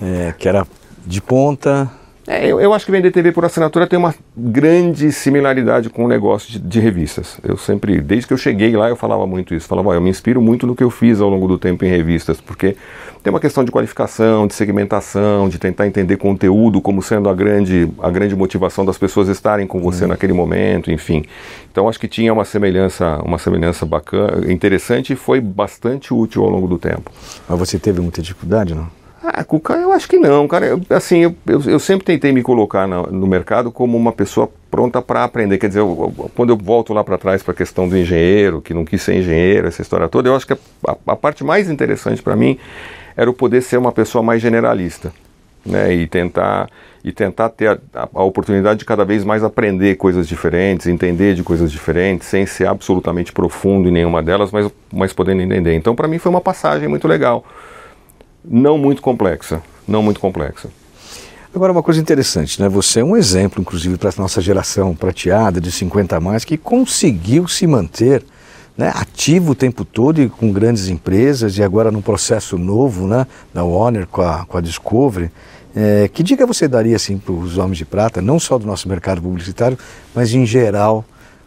é, 0.00 0.34
que 0.38 0.48
era 0.48 0.66
de 1.04 1.20
ponta. 1.20 1.90
É, 2.26 2.46
eu, 2.46 2.60
eu 2.60 2.72
acho 2.72 2.86
que 2.86 2.92
vender 2.92 3.10
TV 3.10 3.32
por 3.32 3.44
assinatura 3.44 3.84
tem 3.84 3.98
uma 3.98 4.14
grande 4.36 5.10
similaridade 5.10 5.90
com 5.90 6.04
o 6.04 6.08
negócio 6.08 6.52
de, 6.52 6.60
de 6.60 6.78
revistas. 6.78 7.36
Eu 7.42 7.56
sempre, 7.56 8.00
desde 8.00 8.28
que 8.28 8.32
eu 8.32 8.36
cheguei 8.38 8.76
lá, 8.76 8.88
eu 8.88 8.94
falava 8.94 9.26
muito 9.26 9.54
isso. 9.54 9.66
Falava, 9.66 9.88
"Ó, 9.88 9.94
eu 9.94 10.00
me 10.00 10.08
inspiro 10.08 10.40
muito 10.40 10.64
no 10.64 10.76
que 10.76 10.84
eu 10.84 10.90
fiz 10.90 11.20
ao 11.20 11.28
longo 11.28 11.48
do 11.48 11.58
tempo 11.58 11.84
em 11.84 11.88
revistas, 11.88 12.40
porque 12.40 12.76
tem 13.24 13.32
uma 13.32 13.40
questão 13.40 13.64
de 13.64 13.72
qualificação, 13.72 14.46
de 14.46 14.54
segmentação, 14.54 15.48
de 15.48 15.58
tentar 15.58 15.88
entender 15.88 16.16
conteúdo 16.16 16.80
como 16.80 17.02
sendo 17.02 17.28
a 17.28 17.34
grande, 17.34 17.90
a 18.00 18.10
grande 18.10 18.36
motivação 18.36 18.84
das 18.84 18.96
pessoas 18.96 19.28
estarem 19.28 19.66
com 19.66 19.80
você 19.80 20.06
naquele 20.06 20.32
momento, 20.32 20.92
enfim. 20.92 21.24
Então 21.72 21.88
acho 21.88 21.98
que 21.98 22.06
tinha 22.06 22.32
uma 22.32 22.44
semelhança, 22.44 23.20
uma 23.24 23.38
semelhança 23.38 23.84
bacana, 23.84 24.52
interessante 24.52 25.12
e 25.12 25.16
foi 25.16 25.40
bastante 25.40 26.14
útil 26.14 26.44
ao 26.44 26.50
longo 26.50 26.68
do 26.68 26.78
tempo. 26.78 27.10
Mas 27.48 27.58
você 27.58 27.80
teve 27.80 28.00
muita 28.00 28.22
dificuldade, 28.22 28.76
não? 28.76 29.01
Ah, 29.24 29.44
eu 29.80 29.92
acho 29.92 30.08
que 30.08 30.18
não, 30.18 30.48
cara. 30.48 30.66
Eu, 30.66 30.80
assim, 30.90 31.18
eu, 31.18 31.36
eu, 31.46 31.62
eu 31.62 31.78
sempre 31.78 32.04
tentei 32.04 32.32
me 32.32 32.42
colocar 32.42 32.88
no, 32.88 33.04
no 33.06 33.26
mercado 33.26 33.70
como 33.70 33.96
uma 33.96 34.12
pessoa 34.12 34.50
pronta 34.68 35.00
para 35.00 35.22
aprender. 35.22 35.58
Quer 35.58 35.68
dizer, 35.68 35.82
quando 36.34 36.50
eu 36.50 36.56
volto 36.56 36.92
lá 36.92 37.04
para 37.04 37.16
trás 37.16 37.42
para 37.42 37.52
a 37.52 37.56
questão 37.56 37.88
do 37.88 37.96
engenheiro, 37.96 38.60
que 38.60 38.74
não 38.74 38.84
quis 38.84 39.00
ser 39.00 39.14
engenheiro, 39.14 39.68
essa 39.68 39.80
história 39.80 40.08
toda, 40.08 40.28
eu 40.28 40.34
acho 40.34 40.46
que 40.46 40.54
a, 40.54 40.58
a, 40.88 40.96
a 41.12 41.16
parte 41.16 41.44
mais 41.44 41.70
interessante 41.70 42.20
para 42.20 42.34
mim 42.34 42.58
era 43.16 43.30
o 43.30 43.34
poder 43.34 43.62
ser 43.62 43.76
uma 43.76 43.92
pessoa 43.92 44.24
mais 44.24 44.42
generalista, 44.42 45.12
né? 45.64 45.94
E 45.94 46.06
tentar 46.08 46.68
e 47.04 47.10
tentar 47.10 47.48
ter 47.48 47.68
a, 47.68 48.08
a, 48.14 48.22
oportunidade 48.22 48.78
de 48.78 48.84
cada 48.84 49.04
vez 49.04 49.24
mais 49.24 49.42
aprender 49.42 49.96
coisas 49.96 50.28
diferentes, 50.28 50.86
entender 50.86 51.34
de 51.34 51.42
coisas 51.42 51.70
diferentes, 51.70 52.28
sem 52.28 52.46
ser 52.46 52.68
absolutamente 52.68 53.32
profundo 53.32 53.88
em 53.88 53.92
nenhuma 53.92 54.22
delas, 54.22 54.52
mas, 54.52 54.70
mas 54.92 55.12
podendo 55.12 55.42
entender. 55.42 55.74
Então, 55.74 55.96
para 55.96 56.06
mim, 56.06 56.18
foi 56.18 56.30
uma 56.30 56.40
passagem 56.40 56.88
muito 56.88 57.08
legal 57.08 57.44
não 58.44 58.76
muito 58.76 59.02
complexa, 59.02 59.62
não 59.86 60.02
muito 60.02 60.20
complexa. 60.20 60.68
Agora, 61.54 61.70
uma 61.70 61.82
coisa 61.82 62.00
interessante, 62.00 62.60
né? 62.60 62.68
Você 62.68 63.00
é 63.00 63.04
um 63.04 63.14
exemplo, 63.14 63.60
inclusive, 63.60 63.98
para 63.98 64.08
a 64.08 64.12
nossa 64.16 64.40
geração 64.40 64.94
prateada 64.94 65.60
de 65.60 65.70
50 65.70 66.16
a 66.16 66.20
mais, 66.20 66.44
que 66.44 66.56
conseguiu 66.56 67.46
se 67.46 67.66
manter 67.66 68.24
né, 68.76 68.90
ativo 68.94 69.52
o 69.52 69.54
tempo 69.54 69.84
todo 69.84 70.22
e 70.22 70.30
com 70.30 70.50
grandes 70.50 70.88
empresas, 70.88 71.58
e 71.58 71.62
agora 71.62 71.90
num 71.90 72.00
processo 72.00 72.56
novo, 72.56 73.06
né, 73.06 73.26
da 73.52 73.62
Warner 73.62 74.06
com 74.06 74.22
a, 74.22 74.46
com 74.46 74.56
a 74.56 74.60
Discovery. 74.62 75.30
É, 75.76 76.08
que 76.08 76.22
dica 76.22 76.46
você 76.46 76.66
daria 76.66 76.96
assim, 76.96 77.18
para 77.18 77.32
os 77.32 77.58
homens 77.58 77.78
de 77.78 77.84
prata, 77.84 78.22
não 78.22 78.40
só 78.40 78.58
do 78.58 78.66
nosso 78.66 78.88
mercado 78.88 79.20
publicitário, 79.20 79.78
mas 80.14 80.32
em 80.32 80.46
geral, 80.46 81.04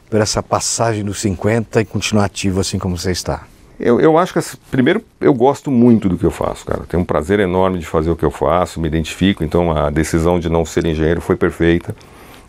para 0.08 0.22
essa 0.22 0.42
passagem 0.42 1.04
dos 1.04 1.20
50 1.20 1.82
e 1.82 1.86
continuar 1.86 2.26
ativo 2.26 2.60
assim 2.60 2.78
como 2.78 2.96
você 2.96 3.12
está? 3.12 3.48
Eu, 3.80 4.00
eu 4.00 4.18
acho 4.18 4.34
que, 4.34 4.40
primeiro, 4.72 5.04
eu 5.20 5.34
gosto 5.34 5.70
muito 5.70 6.08
do 6.08 6.18
que 6.18 6.26
eu 6.26 6.32
faço, 6.32 6.66
cara. 6.66 6.84
Tenho 6.88 7.04
um 7.04 7.06
prazer 7.06 7.40
enorme 7.40 7.80
de 7.80 7.86
fazer 7.86 8.10
o 8.10 8.16
que 8.16 8.24
eu 8.24 8.32
faço, 8.32 8.80
me 8.80 8.88
identifico, 8.88 9.44
então 9.44 9.72
a 9.72 9.90
decisão 9.90 10.40
de 10.40 10.50
não 10.50 10.66
ser 10.66 10.86
engenheiro 10.86 11.20
foi 11.20 11.36
perfeita. 11.36 11.96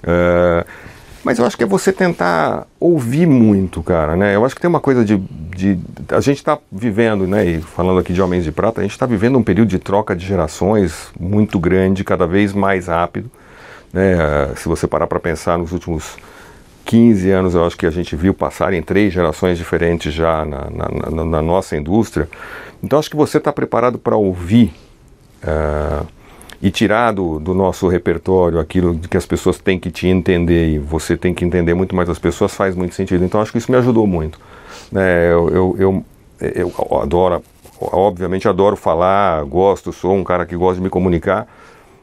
Uh, 0.03 0.65
mas 1.27 1.41
eu 1.41 1.45
acho 1.45 1.57
que 1.57 1.65
é 1.65 1.67
você 1.67 1.93
tentar 1.93 2.69
ouvir 2.79 3.27
muito, 3.27 3.83
cara, 3.83 4.15
né? 4.15 4.37
Eu 4.37 4.45
acho 4.45 4.55
que 4.55 4.61
tem 4.61 4.71
uma 4.71 4.79
coisa 4.79 5.05
de. 5.05 5.17
de 5.17 5.77
a 6.11 6.21
gente 6.21 6.37
está 6.37 6.57
vivendo, 6.71 7.27
né? 7.27 7.45
E 7.45 7.61
falando 7.61 7.99
aqui 7.99 8.13
de 8.13 8.23
Homens 8.23 8.45
de 8.45 8.53
Prata, 8.53 8.81
a 8.81 8.85
gente 8.85 8.93
está 8.93 9.07
vivendo 9.07 9.37
um 9.37 9.43
período 9.43 9.69
de 9.69 9.81
troca 9.81 10.15
de 10.15 10.25
gerações 10.25 11.11
muito 11.19 11.59
grande, 11.59 12.05
cada 12.05 12.29
vez 12.29 12.53
mais 12.53 12.87
rápido. 12.87 13.29
Né? 13.93 14.15
Uh, 14.15 14.57
se 14.57 14.69
você 14.69 14.87
parar 14.87 15.09
para 15.09 15.19
pensar 15.19 15.59
nos 15.59 15.73
últimos 15.73 16.17
15 16.87 17.31
anos 17.33 17.55
eu 17.55 17.67
acho 17.67 17.77
que 17.77 17.85
a 17.85 17.91
gente 17.91 18.15
viu 18.15 18.33
passar 18.33 18.73
em 18.73 18.81
três 18.81 19.13
gerações 19.13 19.59
diferentes 19.59 20.15
já 20.15 20.45
na, 20.45 20.71
na, 20.71 21.11
na, 21.11 21.25
na 21.25 21.43
nossa 21.43 21.77
indústria. 21.77 22.29
Então 22.83 22.99
acho 22.99 23.11
que 23.11 23.17
você 23.17 23.39
está 23.39 23.53
preparado 23.53 23.99
para 23.99 24.17
ouvir 24.17 24.73
uh, 25.43 26.07
e 26.63 26.71
tirar 26.71 27.13
do, 27.13 27.41
do, 27.41 27.53
nosso 27.53 27.89
repertório 27.89 28.61
aquilo 28.61 28.99
que 28.99 29.17
as 29.17 29.27
pessoas 29.27 29.59
têm 29.59 29.81
que 29.81 29.91
te 29.91 30.07
entender 30.07 30.75
e 30.75 30.79
você 30.79 31.17
tem 31.17 31.35
que 31.35 31.45
entender 31.45 31.75
muito 31.75 31.95
mais 31.95 32.09
as 32.09 32.21
pessoas 32.21 32.55
faz 32.55 32.77
muito 32.77 32.95
sentido. 32.95 33.25
Então 33.25 33.41
acho 33.41 33.51
que 33.51 33.59
isso 33.59 33.71
me 33.71 33.77
ajudou 33.79 34.07
muito. 34.07 34.39
É, 34.95 35.31
eu, 35.33 35.51
eu, 35.51 35.77
eu, 35.79 36.05
eu 36.41 36.99
adoro, 37.03 37.43
obviamente 37.81 38.49
adoro 38.49 38.77
falar, 38.77 39.43
gosto, 39.45 39.93
sou 39.93 40.15
um 40.15 40.23
cara 40.23 40.47
que 40.47 40.57
gosta 40.57 40.77
de 40.77 40.83
me 40.83 40.89
comunicar 40.89 41.49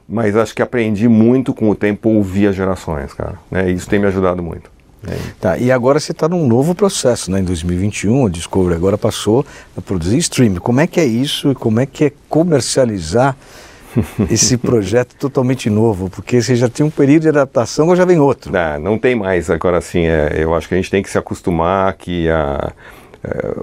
mas 0.07 0.36
acho 0.36 0.53
que 0.53 0.62
aprendi 0.62 1.07
muito 1.07 1.53
com 1.53 1.69
o 1.69 1.75
tempo 1.75 2.10
ouvir 2.10 2.48
as 2.48 2.55
gerações, 2.55 3.13
cara. 3.13 3.36
Né? 3.50 3.72
Isso 3.72 3.89
tem 3.89 4.00
me 4.00 4.07
ajudado 4.07 4.43
muito. 4.43 4.72
É. 5.07 5.17
Tá, 5.39 5.57
e 5.57 5.72
agora 5.72 6.00
você 6.00 6.13
está 6.13 6.29
num 6.29 6.48
novo 6.48 6.74
processo, 6.74 7.29
né? 7.29 7.39
Em 7.39 7.43
2021, 7.43 8.25
a 8.25 8.29
Discovery 8.29 8.75
agora 8.75 8.98
passou 8.98 9.45
a 9.77 9.81
produzir 9.81 10.17
streaming. 10.17 10.60
Como 10.60 10.79
é 10.79 10.88
que 10.88 11.00
é 11.00 11.05
isso 11.05 11.51
e 11.51 11.55
como 11.55 11.79
é 11.79 11.86
que 11.86 12.05
é 12.05 12.12
comercializar 12.29 13.36
esse 14.31 14.55
projeto 14.55 15.15
totalmente 15.17 15.69
novo? 15.69 16.10
Porque 16.10 16.41
você 16.41 16.55
já 16.55 16.69
tem 16.69 16.86
um 16.86 16.89
período 16.89 17.24
de 17.24 17.29
adaptação 17.29 17.89
ou 17.89 17.95
já 17.98 18.05
vem 18.05 18.19
outro? 18.19 18.53
Não, 18.53 18.79
não 18.79 18.98
tem 18.98 19.13
mais. 19.13 19.50
Agora 19.50 19.81
sim, 19.81 20.05
é, 20.05 20.36
eu 20.38 20.55
acho 20.55 20.69
que 20.69 20.74
a 20.74 20.77
gente 20.77 20.89
tem 20.89 21.03
que 21.03 21.10
se 21.10 21.17
acostumar 21.17 21.93
que 21.95 22.29
a, 22.29 22.72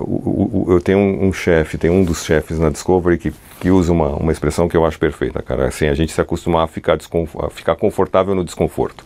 o, 0.01 0.65
o, 0.69 0.73
eu 0.73 0.81
tenho 0.81 0.99
um, 0.99 1.29
um 1.29 1.33
chefe, 1.33 1.77
tem 1.77 1.91
um 1.91 2.03
dos 2.03 2.25
chefes 2.25 2.59
na 2.59 2.71
Discovery 2.71 3.19
que, 3.19 3.33
que 3.61 3.71
usa 3.71 3.93
uma, 3.93 4.09
uma 4.17 4.33
expressão 4.33 4.69
que 4.69 4.77
eu 4.77 4.87
acho 4.87 4.99
perfeita, 4.99 5.43
cara. 5.43 5.69
Assim, 5.69 5.87
a 5.87 5.95
gente 5.95 6.13
se 6.13 6.21
acostumar 6.21 6.65
a 6.65 6.67
ficar, 6.67 6.97
a 6.97 7.51
ficar 7.51 7.77
confortável 7.77 8.35
no 8.35 8.45
desconforto. 8.45 9.05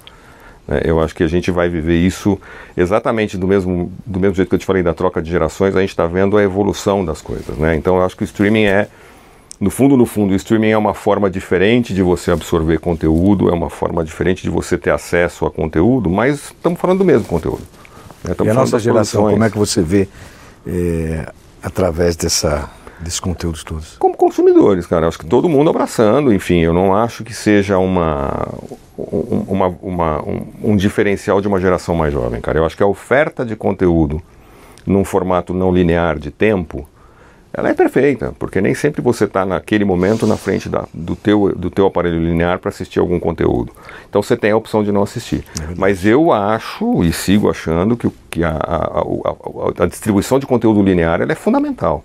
É, 0.69 0.89
eu 0.89 1.01
acho 1.01 1.15
que 1.15 1.23
a 1.23 1.27
gente 1.27 1.51
vai 1.51 1.69
viver 1.69 1.99
isso 1.99 2.41
exatamente 2.77 3.37
do 3.37 3.47
mesmo, 3.47 3.93
do 4.07 4.19
mesmo 4.19 4.35
jeito 4.37 4.49
que 4.49 4.55
eu 4.55 4.59
te 4.59 4.65
falei 4.65 4.83
da 4.83 4.95
troca 4.95 5.21
de 5.21 5.31
gerações, 5.31 5.77
a 5.77 5.81
gente 5.81 5.91
está 5.91 6.07
vendo 6.07 6.39
a 6.39 6.43
evolução 6.43 7.05
das 7.05 7.21
coisas. 7.21 7.57
Né? 7.59 7.75
Então 7.75 7.97
eu 7.97 8.03
acho 8.05 8.17
que 8.17 8.23
o 8.23 8.25
streaming 8.25 8.65
é, 8.65 8.89
no 9.61 9.71
fundo, 9.71 9.97
no 9.97 10.07
fundo, 10.07 10.33
o 10.33 10.37
streaming 10.37 10.71
é 10.71 10.79
uma 10.79 10.95
forma 10.95 11.29
diferente 11.29 11.93
de 11.93 12.03
você 12.03 12.31
absorver 12.31 12.79
conteúdo, 12.79 13.51
é 13.51 13.53
uma 13.53 13.69
forma 13.69 14.03
diferente 14.05 14.43
de 14.43 14.51
você 14.51 14.79
ter 14.79 14.91
acesso 14.91 15.45
a 15.45 15.51
conteúdo, 15.51 16.09
mas 16.09 16.45
estamos 16.45 16.81
falando 16.81 16.99
do 16.99 17.05
mesmo 17.05 17.27
conteúdo. 17.27 17.63
Né? 18.23 18.35
E 18.45 18.49
a 18.49 18.55
nossa 18.55 18.79
geração, 18.79 19.31
como 19.31 19.45
é 19.45 19.51
que 19.51 19.59
você 19.59 19.83
vê 19.83 20.09
é, 20.67 21.31
através 21.63 22.17
dessa 22.17 22.71
desses 23.01 23.21
conteúdos 23.21 23.63
todos? 23.63 23.97
Como 23.99 24.17
consumidores, 24.17 24.87
cara. 24.87 25.07
Acho 25.07 25.19
que 25.19 25.27
todo 25.27 25.49
mundo 25.49 25.71
abraçando, 25.71 26.33
enfim, 26.33 26.61
eu 26.61 26.73
não 26.73 26.95
acho 26.95 27.23
que 27.23 27.35
seja 27.35 27.79
uma, 27.79 28.49
uma, 28.97 29.67
uma 29.83 30.23
um, 30.23 30.47
um, 30.63 30.77
diferencial 30.77 31.41
de 31.41 31.49
uma 31.49 31.61
geração 31.61 31.95
mais 31.95 32.13
jovem, 32.13 32.41
cara. 32.41 32.59
Eu 32.59 32.65
acho 32.65 32.77
que 32.77 32.83
a 32.83 32.87
oferta 32.87 33.45
de 33.45 33.57
conteúdo 33.57 34.23
num 34.87 35.05
formato 35.05 35.55
não 35.55 35.73
linear 35.73 36.19
de 36.19 36.31
tempo, 36.31 36.89
ela 37.57 37.69
é 37.69 37.75
perfeita, 37.75 38.35
porque 38.37 38.61
nem 38.61 38.75
sempre 38.75 39.01
você 39.01 39.25
está 39.25 39.47
naquele 39.47 39.85
momento 39.85 40.27
na 40.27 40.37
frente 40.37 40.69
da, 40.69 40.87
do, 40.93 41.15
teu, 41.15 41.55
do 41.55 41.71
teu 41.71 41.87
aparelho 41.87 42.19
linear 42.19 42.59
para 42.59 42.69
assistir 42.69 42.99
algum 42.99 43.21
conteúdo. 43.21 43.73
Então 44.09 44.21
você 44.21 44.37
tem 44.37 44.51
a 44.51 44.57
opção 44.57 44.83
de 44.83 44.91
não 44.91 45.05
assistir. 45.05 45.45
É 45.61 45.75
Mas 45.77 46.05
eu 46.05 46.33
acho 46.33 47.05
e 47.05 47.13
sigo 47.13 47.49
achando 47.49 47.97
que, 47.97 48.11
que 48.29 48.43
a, 48.43 48.51
a, 48.51 49.01
a, 49.81 49.85
a 49.85 49.87
distribuição 49.87 50.41
de 50.41 50.47
conteúdo 50.47 50.83
linear 50.83 51.23
é 51.23 51.35
fundamental. 51.37 52.05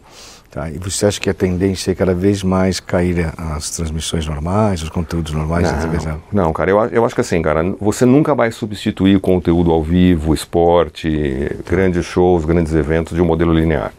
Tá, 0.51 0.67
e 0.67 0.79
você 0.79 1.05
acha 1.05 1.19
que 1.19 1.29
a 1.29 1.33
tendência 1.33 1.91
é 1.91 1.95
cada 1.95 2.13
vez 2.13 2.41
mais 2.41 2.79
cair 2.79 3.31
as 3.37 3.69
transmissões 3.69 4.25
normais, 4.25 4.81
os 4.81 4.89
conteúdos 4.89 5.31
normais 5.31 5.71
não, 5.71 5.79
televisão? 5.79 6.21
Não, 6.31 6.53
cara, 6.53 6.71
eu, 6.71 6.85
eu 6.85 7.05
acho 7.05 7.13
que 7.13 7.21
assim, 7.21 7.39
cara, 7.39 7.63
você 7.79 8.03
nunca 8.03 8.33
vai 8.33 8.51
substituir 8.51 9.19
conteúdo 9.19 9.71
ao 9.71 9.83
vivo, 9.83 10.33
esporte, 10.33 11.55
grandes 11.67 12.03
shows, 12.03 12.45
grandes 12.45 12.73
eventos 12.73 13.13
de 13.13 13.21
um 13.21 13.25
modelo 13.25 13.53
linear. 13.53 13.93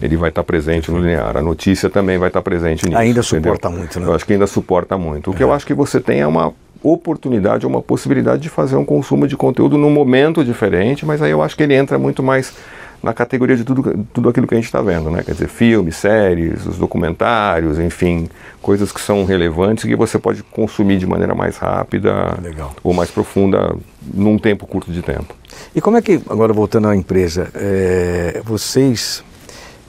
Ele 0.00 0.16
vai 0.16 0.28
estar 0.28 0.44
presente 0.44 0.90
no 0.90 0.98
linear. 0.98 1.36
A 1.36 1.42
notícia 1.42 1.90
também 1.90 2.18
vai 2.18 2.28
estar 2.28 2.42
presente 2.42 2.86
nisso. 2.86 2.98
Ainda 2.98 3.22
suporta 3.22 3.68
entendeu? 3.68 3.78
muito, 3.78 4.00
né? 4.00 4.06
Eu 4.06 4.14
acho 4.14 4.26
que 4.26 4.32
ainda 4.32 4.46
suporta 4.46 4.98
muito. 4.98 5.30
O 5.30 5.34
é. 5.34 5.36
que 5.36 5.42
eu 5.42 5.52
acho 5.52 5.66
que 5.66 5.74
você 5.74 6.00
tem 6.00 6.20
é 6.20 6.26
uma 6.26 6.52
oportunidade, 6.82 7.66
uma 7.66 7.82
possibilidade 7.82 8.42
de 8.42 8.48
fazer 8.48 8.76
um 8.76 8.84
consumo 8.84 9.26
de 9.26 9.36
conteúdo 9.36 9.76
num 9.76 9.90
momento 9.90 10.44
diferente, 10.44 11.04
mas 11.04 11.20
aí 11.20 11.30
eu 11.30 11.42
acho 11.42 11.56
que 11.56 11.62
ele 11.62 11.74
entra 11.74 11.98
muito 11.98 12.22
mais 12.22 12.54
na 13.02 13.12
categoria 13.14 13.56
de 13.56 13.64
tudo, 13.64 14.06
tudo 14.12 14.28
aquilo 14.28 14.46
que 14.46 14.54
a 14.54 14.56
gente 14.56 14.66
está 14.66 14.82
vendo, 14.82 15.08
né? 15.10 15.22
Quer 15.22 15.32
dizer, 15.32 15.48
filmes, 15.48 15.96
séries, 15.96 16.66
os 16.66 16.78
documentários, 16.78 17.78
enfim, 17.78 18.28
coisas 18.60 18.90
que 18.90 19.00
são 19.00 19.24
relevantes 19.24 19.84
e 19.84 19.88
que 19.88 19.96
você 19.96 20.18
pode 20.18 20.42
consumir 20.42 20.98
de 20.98 21.06
maneira 21.06 21.34
mais 21.34 21.56
rápida 21.56 22.36
Legal. 22.42 22.74
ou 22.82 22.92
mais 22.92 23.10
profunda 23.10 23.74
num 24.02 24.36
tempo 24.36 24.66
curto 24.66 24.90
de 24.90 25.00
tempo. 25.00 25.34
E 25.74 25.80
como 25.80 25.96
é 25.96 26.02
que, 26.02 26.20
agora 26.28 26.52
voltando 26.52 26.88
à 26.88 26.96
empresa, 26.96 27.48
é, 27.54 28.40
vocês 28.44 29.22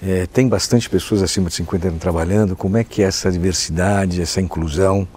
é, 0.02 0.26
têm 0.26 0.48
bastante 0.48 0.90
pessoas 0.90 1.22
acima 1.22 1.50
de 1.50 1.56
50 1.56 1.88
anos 1.90 2.00
trabalhando, 2.00 2.56
como 2.56 2.78
é 2.78 2.84
que 2.84 3.02
é 3.02 3.06
essa 3.06 3.32
diversidade, 3.32 4.22
essa 4.22 4.40
inclusão 4.40 5.08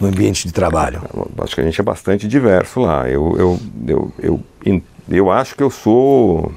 no 0.00 0.08
ambiente 0.08 0.46
de 0.46 0.52
trabalho? 0.52 1.02
Acho 1.38 1.54
que 1.54 1.60
a 1.60 1.64
gente 1.64 1.80
é 1.80 1.84
bastante 1.84 2.28
diverso 2.28 2.80
lá. 2.80 3.08
Eu, 3.08 3.34
eu, 3.38 3.60
eu, 3.86 4.12
eu, 4.18 4.40
eu, 4.64 4.82
eu 5.08 5.30
acho 5.30 5.54
que 5.54 5.62
eu 5.62 5.70
sou 5.70 6.52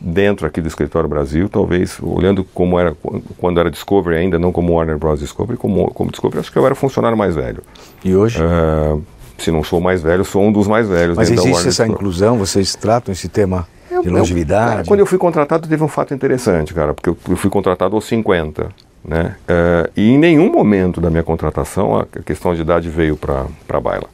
dentro 0.00 0.46
aqui 0.46 0.60
do 0.60 0.68
escritório 0.68 1.08
Brasil, 1.08 1.48
talvez 1.48 1.96
olhando 2.02 2.44
como 2.44 2.78
era 2.78 2.94
quando 3.38 3.58
era 3.58 3.70
Discovery 3.70 4.16
ainda, 4.16 4.38
não 4.38 4.52
como 4.52 4.74
Warner 4.74 4.98
Bros. 4.98 5.20
Discovery, 5.20 5.56
como, 5.56 5.90
como 5.92 6.10
Discovery, 6.10 6.40
acho 6.40 6.52
que 6.52 6.58
eu 6.58 6.66
era 6.66 6.74
funcionário 6.74 7.16
mais 7.16 7.34
velho. 7.34 7.62
E 8.04 8.14
hoje? 8.14 8.38
Uh, 8.42 9.02
se 9.38 9.50
não 9.50 9.64
sou 9.64 9.80
mais 9.80 10.02
velho, 10.02 10.24
sou 10.24 10.42
um 10.42 10.52
dos 10.52 10.66
mais 10.66 10.88
velhos. 10.88 11.16
Mas 11.16 11.30
existe 11.30 11.68
essa 11.68 11.86
inclusão? 11.86 12.36
Vocês 12.36 12.74
tratam 12.74 13.12
esse 13.12 13.28
tema 13.28 13.66
eu, 13.94 14.02
de 14.02 14.08
longevidade? 14.10 14.80
Eu, 14.80 14.86
quando 14.86 15.00
eu 15.00 15.06
fui 15.06 15.18
contratado, 15.18 15.68
teve 15.68 15.82
um 15.82 15.88
fato 15.88 16.14
interessante, 16.14 16.74
cara, 16.74 16.94
porque 16.94 17.08
eu, 17.08 17.16
eu 17.28 17.36
fui 17.36 17.50
contratado 17.50 17.94
aos 17.94 18.04
50. 18.06 18.68
Né? 19.04 19.36
Uh, 19.42 19.90
e 19.94 20.12
em 20.12 20.18
nenhum 20.18 20.50
momento 20.50 20.98
da 20.98 21.10
minha 21.10 21.22
contratação 21.22 21.98
a 21.98 22.06
questão 22.24 22.54
de 22.54 22.62
idade 22.62 22.88
veio 22.88 23.16
para 23.16 23.46
a 23.68 23.80
baila. 23.80 24.08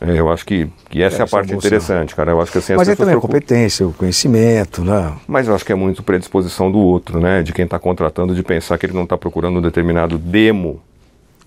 É, 0.00 0.18
eu 0.18 0.30
acho 0.32 0.46
que, 0.46 0.70
que 0.88 1.02
essa 1.02 1.18
é, 1.18 1.20
é 1.20 1.24
a 1.24 1.26
parte 1.26 1.52
interessante, 1.52 2.14
cara. 2.14 2.30
Eu 2.30 2.40
acho 2.40 2.50
que 2.50 2.58
assim, 2.58 2.74
Mas 2.74 2.88
é 2.88 2.96
também 2.96 3.14
a 3.14 3.20
competência, 3.20 3.86
o 3.86 3.92
conhecimento, 3.92 4.82
né? 4.82 5.12
Mas 5.28 5.46
eu 5.46 5.54
acho 5.54 5.64
que 5.64 5.72
é 5.72 5.74
muito 5.74 6.02
predisposição 6.02 6.72
do 6.72 6.78
outro, 6.78 7.20
né? 7.20 7.42
De 7.42 7.52
quem 7.52 7.66
está 7.66 7.78
contratando, 7.78 8.34
de 8.34 8.42
pensar 8.42 8.78
que 8.78 8.86
ele 8.86 8.94
não 8.94 9.02
está 9.02 9.18
procurando 9.18 9.58
um 9.58 9.62
determinado 9.62 10.16
demo 10.16 10.80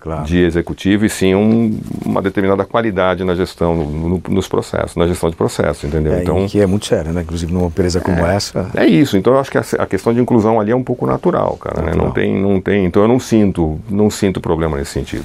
Claro. 0.04 0.24
de 0.24 0.38
executivo 0.38 1.06
e 1.06 1.08
sim 1.08 1.34
um- 1.34 1.80
uma 2.04 2.20
determinada 2.20 2.62
qualidade 2.66 3.24
na 3.24 3.34
gestão, 3.34 3.74
no- 3.74 4.08
no- 4.10 4.22
nos 4.28 4.46
processos, 4.46 4.94
na 4.96 5.06
gestão 5.06 5.30
de 5.30 5.34
processos, 5.36 5.82
entendeu? 5.82 6.12
É, 6.12 6.20
então, 6.22 6.46
que 6.46 6.60
é 6.60 6.66
muito 6.66 6.84
sério, 6.84 7.10
né? 7.10 7.22
Inclusive 7.22 7.50
numa 7.50 7.68
empresa 7.68 8.00
como 8.00 8.18
essa. 8.18 8.70
é 8.76 8.84
isso, 8.84 9.16
então 9.16 9.32
eu 9.32 9.40
acho 9.40 9.50
que 9.50 9.56
a, 9.56 9.64
a 9.78 9.86
questão 9.86 10.12
de 10.12 10.20
inclusão 10.20 10.60
ali 10.60 10.70
é 10.70 10.76
um 10.76 10.84
pouco 10.84 11.06
natural, 11.06 11.56
cara, 11.56 11.80
né? 11.80 11.86
Natural. 11.86 12.06
Não 12.06 12.12
tem, 12.12 12.36
não 12.38 12.60
tem, 12.60 12.84
então 12.84 13.00
eu 13.00 13.08
não 13.08 13.18
sinto, 13.18 13.80
não 13.88 14.10
sinto 14.10 14.42
problema 14.42 14.76
nesse 14.76 14.90
sentido. 14.90 15.24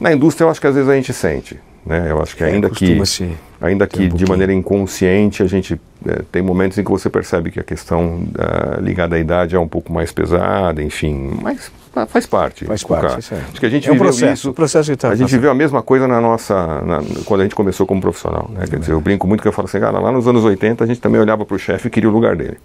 Na 0.00 0.12
indústria 0.12 0.46
eu 0.46 0.50
acho 0.50 0.60
que 0.60 0.68
às 0.68 0.74
vezes 0.76 0.88
a 0.88 0.94
gente 0.94 1.12
sente, 1.12 1.58
né? 1.84 2.06
Eu 2.08 2.22
acho 2.22 2.36
que 2.36 2.44
ainda 2.44 2.70
que 2.70 2.84
É, 2.84 2.88
costuma-se 2.96 3.28
ainda 3.60 3.88
que 3.88 4.04
um 4.04 4.08
de 4.08 4.24
maneira 4.24 4.52
inconsciente 4.52 5.42
a 5.42 5.46
gente 5.46 5.80
eh, 6.06 6.22
tem 6.30 6.42
momentos 6.42 6.78
em 6.78 6.84
que 6.84 6.90
você 6.92 7.10
percebe 7.10 7.50
que 7.50 7.58
a 7.58 7.64
questão 7.64 8.22
ah, 8.38 8.78
ligada 8.80 9.16
à 9.16 9.18
idade 9.18 9.56
é 9.56 9.58
um 9.58 9.66
pouco 9.68 9.92
mais 9.92 10.12
pesada, 10.12 10.80
enfim, 10.80 11.32
mas 11.42 11.72
faz 12.08 12.26
parte. 12.26 12.64
Faz 12.64 12.82
parte, 12.82 13.20
isso 13.20 13.34
é. 13.34 13.38
Acho 13.50 13.60
que 13.60 13.66
a 13.66 13.68
gente 13.68 13.86
É 13.88 13.90
um 13.90 13.94
viveu 13.94 14.06
processo, 14.08 14.32
isso. 14.48 14.52
processo 14.52 14.90
que 14.90 14.96
tá 14.96 15.08
a 15.10 15.14
gente 15.14 15.30
viveu 15.30 15.50
a 15.50 15.54
mesma 15.54 15.82
coisa 15.82 16.08
na 16.08 16.20
nossa 16.20 16.80
na- 16.82 17.02
quando 17.24 17.40
a 17.40 17.44
gente 17.44 17.54
começou 17.54 17.86
como 17.86 18.00
profissional, 18.00 18.48
né? 18.52 18.64
Quer 18.68 18.78
dizer, 18.78 18.92
eu 18.92 19.00
brinco 19.00 19.26
muito 19.26 19.42
que 19.42 19.48
eu 19.48 19.52
falo 19.52 19.66
assim, 19.68 19.78
cara, 19.80 19.98
lá 19.98 20.10
nos 20.10 20.26
anos 20.26 20.42
80 20.44 20.84
a 20.84 20.86
gente 20.86 21.00
também 21.00 21.20
olhava 21.20 21.44
para 21.44 21.54
o 21.54 21.58
chefe 21.58 21.88
e 21.88 21.90
queria 21.90 22.08
o 22.08 22.12
lugar 22.12 22.34
dele. 22.36 22.56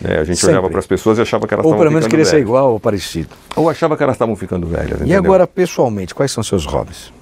né? 0.00 0.18
A 0.18 0.24
gente 0.24 0.38
Sempre. 0.38 0.54
olhava 0.54 0.70
para 0.70 0.78
as 0.78 0.86
pessoas 0.86 1.18
e 1.18 1.20
achava 1.20 1.46
que 1.46 1.52
elas 1.52 1.64
Ou 1.66 1.70
estavam 1.72 1.78
pelo 1.84 1.90
menos 1.90 2.04
ficando 2.06 2.10
queria 2.10 2.24
ser 2.24 2.30
velhas. 2.36 2.46
igual 2.48 2.72
ou 2.72 2.80
parecido. 2.80 3.28
Ou 3.54 3.68
achava 3.68 3.96
que 3.98 4.02
elas 4.02 4.14
estavam 4.16 4.34
ficando 4.34 4.66
velhas. 4.66 4.92
E 4.92 4.94
entendeu? 5.04 5.18
agora, 5.18 5.46
pessoalmente, 5.46 6.14
quais 6.14 6.32
são 6.32 6.42
seus 6.42 6.64
hobbies? 6.64 7.12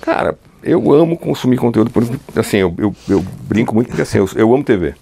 Cara, 0.00 0.38
eu 0.62 0.92
amo 0.92 1.18
consumir 1.18 1.58
conteúdo. 1.58 1.90
Por, 1.90 2.02
assim, 2.36 2.56
eu, 2.56 2.74
eu, 2.78 2.94
eu 3.08 3.24
brinco 3.42 3.74
muito 3.74 3.88
porque 3.88 4.00
assim, 4.02 4.16
eu, 4.18 4.28
eu 4.34 4.54
amo 4.54 4.64
TV. 4.64 4.94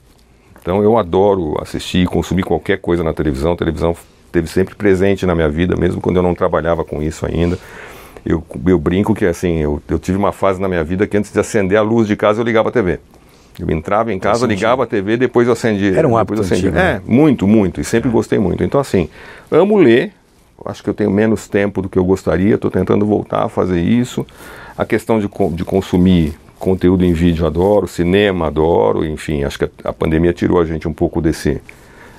Então 0.60 0.82
eu 0.82 0.98
adoro 0.98 1.54
assistir, 1.62 2.06
consumir 2.08 2.42
qualquer 2.42 2.78
coisa 2.80 3.04
na 3.04 3.12
televisão. 3.14 3.52
A 3.52 3.56
televisão 3.56 3.94
esteve 4.28 4.46
sempre 4.46 4.74
presente 4.74 5.26
na 5.26 5.34
minha 5.34 5.48
vida, 5.48 5.74
mesmo 5.76 6.00
quando 6.00 6.16
eu 6.16 6.22
não 6.22 6.34
trabalhava 6.34 6.84
com 6.84 7.02
isso 7.02 7.26
ainda. 7.26 7.58
Eu, 8.24 8.44
eu 8.66 8.78
brinco 8.78 9.14
que 9.14 9.24
assim, 9.24 9.58
eu, 9.58 9.82
eu 9.88 9.98
tive 9.98 10.18
uma 10.18 10.32
fase 10.32 10.60
na 10.60 10.68
minha 10.68 10.84
vida 10.84 11.06
que 11.06 11.16
antes 11.16 11.32
de 11.32 11.40
acender 11.40 11.78
a 11.78 11.82
luz 11.82 12.06
de 12.06 12.14
casa 12.14 12.40
eu 12.40 12.44
ligava 12.44 12.68
a 12.68 12.72
TV. 12.72 13.00
Eu 13.58 13.68
entrava 13.70 14.12
em 14.12 14.18
casa, 14.18 14.46
ligava 14.46 14.84
a 14.84 14.86
TV, 14.86 15.16
depois 15.16 15.48
eu 15.48 15.52
acendia. 15.52 15.96
Era 15.96 16.06
um 16.06 16.16
hábito 16.16 16.42
antigo, 16.42 16.70
né? 16.70 17.02
É, 17.04 17.10
muito, 17.10 17.46
muito. 17.46 17.80
E 17.80 17.84
sempre 17.84 18.08
gostei 18.08 18.38
muito. 18.38 18.62
Então, 18.62 18.80
assim, 18.80 19.08
amo 19.50 19.76
ler. 19.76 20.12
Acho 20.64 20.82
que 20.82 20.90
eu 20.90 20.94
tenho 20.94 21.10
menos 21.10 21.48
tempo 21.48 21.82
do 21.82 21.88
que 21.88 21.98
eu 21.98 22.04
gostaria. 22.04 22.54
Estou 22.54 22.70
tentando 22.70 23.04
voltar 23.04 23.44
a 23.44 23.48
fazer 23.48 23.80
isso. 23.80 24.24
A 24.76 24.84
questão 24.84 25.18
de, 25.18 25.28
de 25.52 25.64
consumir 25.64 26.38
conteúdo 26.58 27.04
em 27.04 27.12
vídeo, 27.12 27.46
adoro. 27.46 27.88
Cinema, 27.88 28.46
adoro. 28.46 29.04
Enfim, 29.04 29.42
acho 29.42 29.58
que 29.58 29.64
a, 29.64 29.68
a 29.84 29.92
pandemia 29.92 30.32
tirou 30.32 30.60
a 30.60 30.64
gente 30.64 30.86
um 30.86 30.92
pouco 30.92 31.20
desse, 31.20 31.60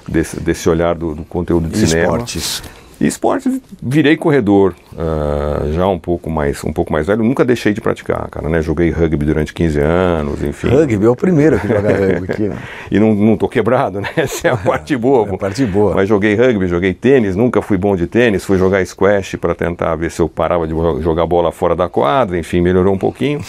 desse, 0.10 0.40
desse 0.40 0.68
olhar 0.70 0.96
do, 0.96 1.16
do 1.16 1.24
conteúdo 1.24 1.68
de 1.70 1.76
E 1.84 1.88
cinema. 1.88 2.04
esportes? 2.18 2.64
E 3.02 3.08
esportes, 3.08 3.62
virei 3.82 4.18
corredor, 4.18 4.76
ah, 4.98 5.62
já 5.72 5.88
um 5.88 5.98
pouco 5.98 6.30
mais 6.30 6.62
um 6.66 6.74
pouco 6.74 6.92
mais 6.92 7.08
velho. 7.08 7.24
Nunca 7.24 7.46
deixei 7.46 7.72
de 7.72 7.80
praticar, 7.80 8.28
cara, 8.30 8.50
né? 8.50 8.62
Joguei 8.62 8.90
rugby 8.92 9.26
durante 9.26 9.54
15 9.54 9.80
anos, 9.80 10.44
enfim. 10.44 10.68
Rugby 10.68 11.06
é 11.06 11.10
o 11.10 11.16
primeiro 11.16 11.58
que 11.58 11.66
joga 11.66 11.94
rugby 11.96 12.30
aqui, 12.30 12.50
né? 12.50 12.58
E 12.92 13.00
não, 13.00 13.16
não 13.16 13.38
tô 13.38 13.48
quebrado, 13.48 14.02
né? 14.02 14.10
Essa 14.18 14.50
é 14.50 14.52
a 14.52 14.58
parte 14.60 14.98
boa. 14.98 15.30
É 15.30 15.34
a 15.34 15.38
parte 15.38 15.66
boa. 15.66 15.96
Mas 15.96 16.10
joguei 16.10 16.36
rugby, 16.36 16.68
joguei 16.68 16.94
tênis, 16.94 17.38
nunca 17.38 17.62
fui 17.62 17.78
bom 17.78 17.96
de 17.96 18.06
tênis, 18.06 18.44
fui 18.44 18.58
jogar 18.58 18.86
squash 18.86 19.38
para 19.38 19.56
tentar 19.56 19.96
ver 19.96 20.12
se 20.12 20.22
eu 20.22 20.28
parava 20.28 20.68
de 20.68 20.74
jo- 20.74 21.02
jogar 21.02 21.26
bola 21.26 21.54
fora 21.54 21.78
da 21.78 21.88
quadra, 21.88 22.38
enfim, 22.38 22.60
melhorou 22.60 22.94
um 22.94 23.00
pouquinho. 23.00 23.40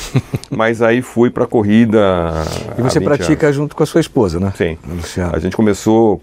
Mas 0.49 0.81
aí 0.81 1.03
fui 1.03 1.29
para 1.29 1.45
corrida. 1.49 1.99
E 2.79 2.83
você 2.83 3.01
20 3.01 3.05
pratica 3.05 3.53
junto 3.53 3.75
com 3.75 3.83
a 3.83 3.87
sua 3.87 4.01
esposa, 4.01 4.39
né? 4.39 4.53
Sim. 4.57 4.79
Luciano. 4.89 5.35
A 5.35 5.41
gente 5.41 5.57
começou 5.57 6.23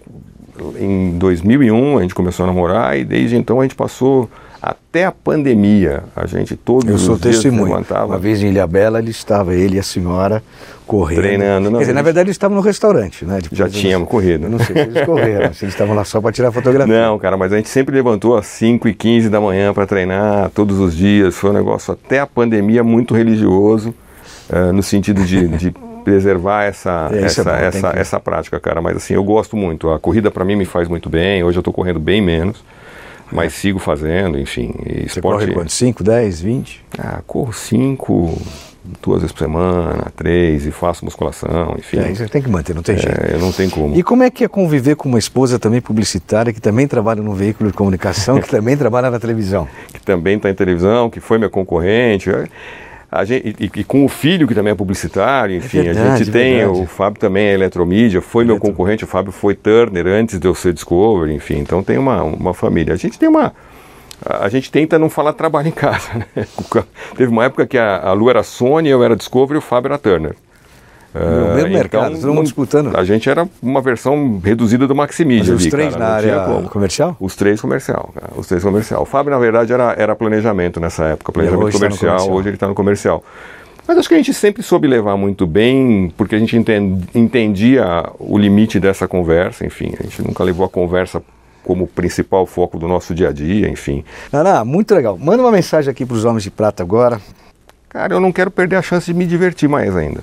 em 0.78 1.18
2001, 1.18 1.98
a 1.98 2.02
gente 2.02 2.14
começou 2.14 2.44
a 2.44 2.46
namorar 2.46 2.98
e 2.98 3.04
desde 3.04 3.36
então 3.36 3.60
a 3.60 3.62
gente 3.64 3.74
passou 3.74 4.28
até 4.60 5.04
a 5.04 5.12
pandemia. 5.12 6.02
A 6.16 6.26
gente 6.26 6.56
todos 6.56 6.90
Eu 6.90 6.98
sou 6.98 7.14
os 7.14 7.20
dias 7.20 7.36
testemunho. 7.36 7.66
levantava. 7.66 8.06
Uma 8.06 8.18
vez 8.18 8.42
em 8.42 8.48
Ilhabela, 8.48 8.98
ele 8.98 9.10
estava, 9.10 9.54
ele 9.54 9.76
e 9.76 9.78
a 9.78 9.82
senhora, 9.82 10.42
correndo. 10.86 11.20
Treinando, 11.20 11.70
não, 11.70 11.78
Quer 11.78 11.84
dizer, 11.84 11.92
na 11.92 12.02
verdade, 12.02 12.26
eles 12.26 12.34
estavam 12.34 12.56
no 12.56 12.62
restaurante, 12.62 13.24
né? 13.24 13.38
Depois 13.40 13.56
Já 13.58 13.68
tínhamos 13.68 14.08
corrido. 14.08 14.48
Não 14.48 14.58
sei 14.58 14.74
se 14.74 14.80
eles 14.82 15.04
correram, 15.04 15.52
se 15.54 15.64
eles 15.64 15.74
estavam 15.74 15.94
lá 15.94 16.04
só 16.04 16.20
para 16.20 16.32
tirar 16.32 16.50
fotografia. 16.50 16.92
Não, 16.92 17.18
cara, 17.18 17.36
mas 17.36 17.52
a 17.52 17.56
gente 17.56 17.68
sempre 17.68 17.94
levantou 17.94 18.36
às 18.36 18.46
5 18.46 18.88
e 18.88 18.94
15 18.94 19.28
da 19.28 19.40
manhã 19.40 19.72
para 19.72 19.86
treinar 19.86 20.50
todos 20.50 20.78
os 20.80 20.96
dias. 20.96 21.36
Foi 21.36 21.50
um 21.50 21.54
negócio 21.54 21.92
até 21.92 22.18
a 22.18 22.26
pandemia 22.26 22.82
muito 22.82 23.14
religioso, 23.14 23.94
eh, 24.50 24.72
no 24.72 24.82
sentido 24.82 25.24
de, 25.24 25.46
de 25.48 25.74
preservar 26.08 26.64
essa, 26.64 27.08
É, 27.12 27.18
é 27.18 27.24
essa, 27.24 27.44
bom, 27.44 27.50
tem 27.50 27.66
essa, 27.66 27.90
que- 27.92 27.98
essa 27.98 28.20
prática, 28.20 28.60
cara. 28.60 28.80
Mas 28.80 28.96
assim, 28.96 29.14
eu 29.14 29.24
gosto 29.24 29.56
muito. 29.56 29.90
A 29.90 29.98
corrida 29.98 30.30
para 30.30 30.44
mim 30.44 30.56
me 30.56 30.64
faz 30.64 30.88
muito 30.88 31.08
bem. 31.08 31.42
Hoje 31.44 31.58
eu 31.58 31.60
estou 31.60 31.72
correndo 31.72 32.00
bem 32.00 32.20
menos, 32.22 32.62
mas 33.30 33.52
sigo 33.52 33.78
fazendo, 33.78 34.38
enfim. 34.38 34.74
E 34.86 35.00
Você 35.08 35.18
esporte. 35.18 35.40
corre 35.44 35.52
quanto? 35.52 35.72
5, 35.72 36.02
10, 36.02 36.40
20? 36.40 36.84
Ah, 36.98 37.20
corro 37.26 37.52
cinco, 37.52 38.40
duas 39.02 39.20
vezes 39.20 39.32
por 39.32 39.40
semana, 39.40 40.06
três, 40.16 40.64
e 40.64 40.70
faço 40.70 41.04
musculação, 41.04 41.74
enfim. 41.78 41.98
É, 41.98 42.14
você 42.14 42.26
tem 42.26 42.40
que 42.40 42.48
manter, 42.48 42.74
não 42.74 42.82
tem 42.82 42.96
jeito. 42.96 43.20
É, 43.20 43.36
não 43.36 43.52
tem 43.52 43.68
como. 43.68 43.94
E 43.94 44.02
como 44.02 44.22
é 44.22 44.30
que 44.30 44.44
é 44.44 44.48
conviver 44.48 44.96
com 44.96 45.08
uma 45.10 45.18
esposa 45.18 45.58
também 45.58 45.80
publicitária, 45.80 46.52
que 46.54 46.60
também 46.60 46.86
trabalha 46.88 47.22
num 47.22 47.34
veículo 47.34 47.70
de 47.70 47.76
comunicação, 47.76 48.40
que 48.40 48.48
também 48.50 48.76
trabalha 48.76 49.10
na 49.10 49.18
televisão? 49.20 49.68
que 49.92 50.00
também 50.00 50.36
está 50.36 50.48
em 50.48 50.54
televisão, 50.54 51.10
que 51.10 51.20
foi 51.20 51.36
minha 51.36 51.50
concorrente. 51.50 52.30
A 53.10 53.24
gente, 53.24 53.56
e, 53.58 53.70
e 53.80 53.84
com 53.84 54.04
o 54.04 54.08
filho 54.08 54.46
que 54.46 54.54
também 54.54 54.70
é 54.72 54.74
publicitário, 54.76 55.56
enfim, 55.56 55.82
verdade, 55.82 56.08
a 56.08 56.16
gente 56.18 56.28
é 56.28 56.32
tem, 56.32 56.56
verdade. 56.58 56.80
o 56.80 56.86
Fábio 56.86 57.18
também 57.18 57.46
é 57.46 57.54
eletromídia, 57.54 58.20
foi 58.20 58.44
meu 58.44 58.56
Eletro- 58.56 58.70
concorrente, 58.70 59.04
o 59.04 59.06
Fábio 59.06 59.32
foi 59.32 59.54
Turner 59.54 60.06
antes 60.06 60.38
de 60.38 60.46
eu 60.46 60.54
ser 60.54 60.74
Discovery, 60.74 61.32
enfim, 61.34 61.58
então 61.58 61.82
tem 61.82 61.96
uma, 61.96 62.22
uma 62.22 62.52
família. 62.52 62.92
A 62.92 62.96
gente 62.98 63.18
tem 63.18 63.28
uma. 63.28 63.54
A 64.24 64.44
a 64.44 64.48
gente 64.48 64.70
tenta 64.70 64.98
não 64.98 65.08
falar 65.08 65.32
trabalho 65.32 65.68
em 65.68 65.72
casa, 65.72 66.10
né? 66.36 66.46
Teve 67.16 67.30
uma 67.32 67.44
época 67.44 67.66
que 67.66 67.78
a, 67.78 67.98
a 67.98 68.12
Lu 68.12 68.28
era 68.28 68.42
Sony, 68.42 68.88
eu 68.90 69.02
era 69.02 69.16
Discovery 69.16 69.54
e 69.56 69.58
o 69.58 69.62
Fábio 69.62 69.88
era 69.88 69.98
Turner. 69.98 70.34
No 71.18 71.50
Ah, 71.50 71.54
mesmo 71.54 71.70
mercado, 71.72 72.14
todo 72.20 72.34
mundo 72.34 72.44
disputando. 72.44 72.96
A 72.96 73.04
gente 73.04 73.28
era 73.28 73.48
uma 73.62 73.80
versão 73.82 74.40
reduzida 74.42 74.86
do 74.86 74.94
Maximídia. 74.94 75.52
Mas 75.54 75.64
os 75.64 75.70
três 75.70 75.92
cara, 75.94 76.04
na 76.04 76.10
área 76.14 76.40
como. 76.44 76.68
comercial? 76.68 77.16
Os 77.18 77.34
três 77.34 77.60
comercial, 77.60 78.10
cara. 78.14 78.32
Os 78.36 78.46
três 78.46 78.62
comercial. 78.62 79.02
O 79.02 79.04
Fábio, 79.04 79.30
na 79.30 79.38
verdade, 79.38 79.72
era, 79.72 79.94
era 79.98 80.14
planejamento 80.14 80.78
nessa 80.80 81.04
época, 81.06 81.32
planejamento 81.32 81.64
hoje 81.66 81.78
tá 81.78 81.84
no 81.84 81.88
comercial, 81.90 82.10
comercial. 82.16 82.36
Hoje 82.36 82.48
ele 82.48 82.56
está 82.56 82.68
no 82.68 82.74
comercial. 82.74 83.24
Mas 83.86 83.96
acho 83.98 84.08
que 84.08 84.14
a 84.14 84.18
gente 84.18 84.34
sempre 84.34 84.62
soube 84.62 84.86
levar 84.86 85.16
muito 85.16 85.46
bem, 85.46 86.12
porque 86.16 86.34
a 86.34 86.38
gente 86.38 86.54
enten- 86.56 87.00
entendia 87.14 88.04
o 88.18 88.36
limite 88.36 88.78
dessa 88.78 89.08
conversa, 89.08 89.64
enfim. 89.64 89.94
A 89.98 90.02
gente 90.02 90.20
nunca 90.22 90.44
levou 90.44 90.66
a 90.66 90.68
conversa 90.68 91.22
como 91.64 91.86
principal 91.86 92.44
foco 92.46 92.78
do 92.78 92.86
nosso 92.86 93.14
dia 93.14 93.28
a 93.28 93.32
dia, 93.32 93.68
enfim. 93.68 94.04
Naná, 94.32 94.64
muito 94.64 94.94
legal. 94.94 95.16
Manda 95.18 95.42
uma 95.42 95.50
mensagem 95.52 95.90
aqui 95.90 96.04
para 96.04 96.16
os 96.16 96.24
Homens 96.24 96.42
de 96.42 96.50
Prata 96.50 96.82
agora. 96.82 97.18
Cara, 97.88 98.12
eu 98.14 98.20
não 98.20 98.30
quero 98.30 98.50
perder 98.50 98.76
a 98.76 98.82
chance 98.82 99.06
de 99.06 99.14
me 99.14 99.24
divertir 99.26 99.68
mais 99.68 99.96
ainda. 99.96 100.22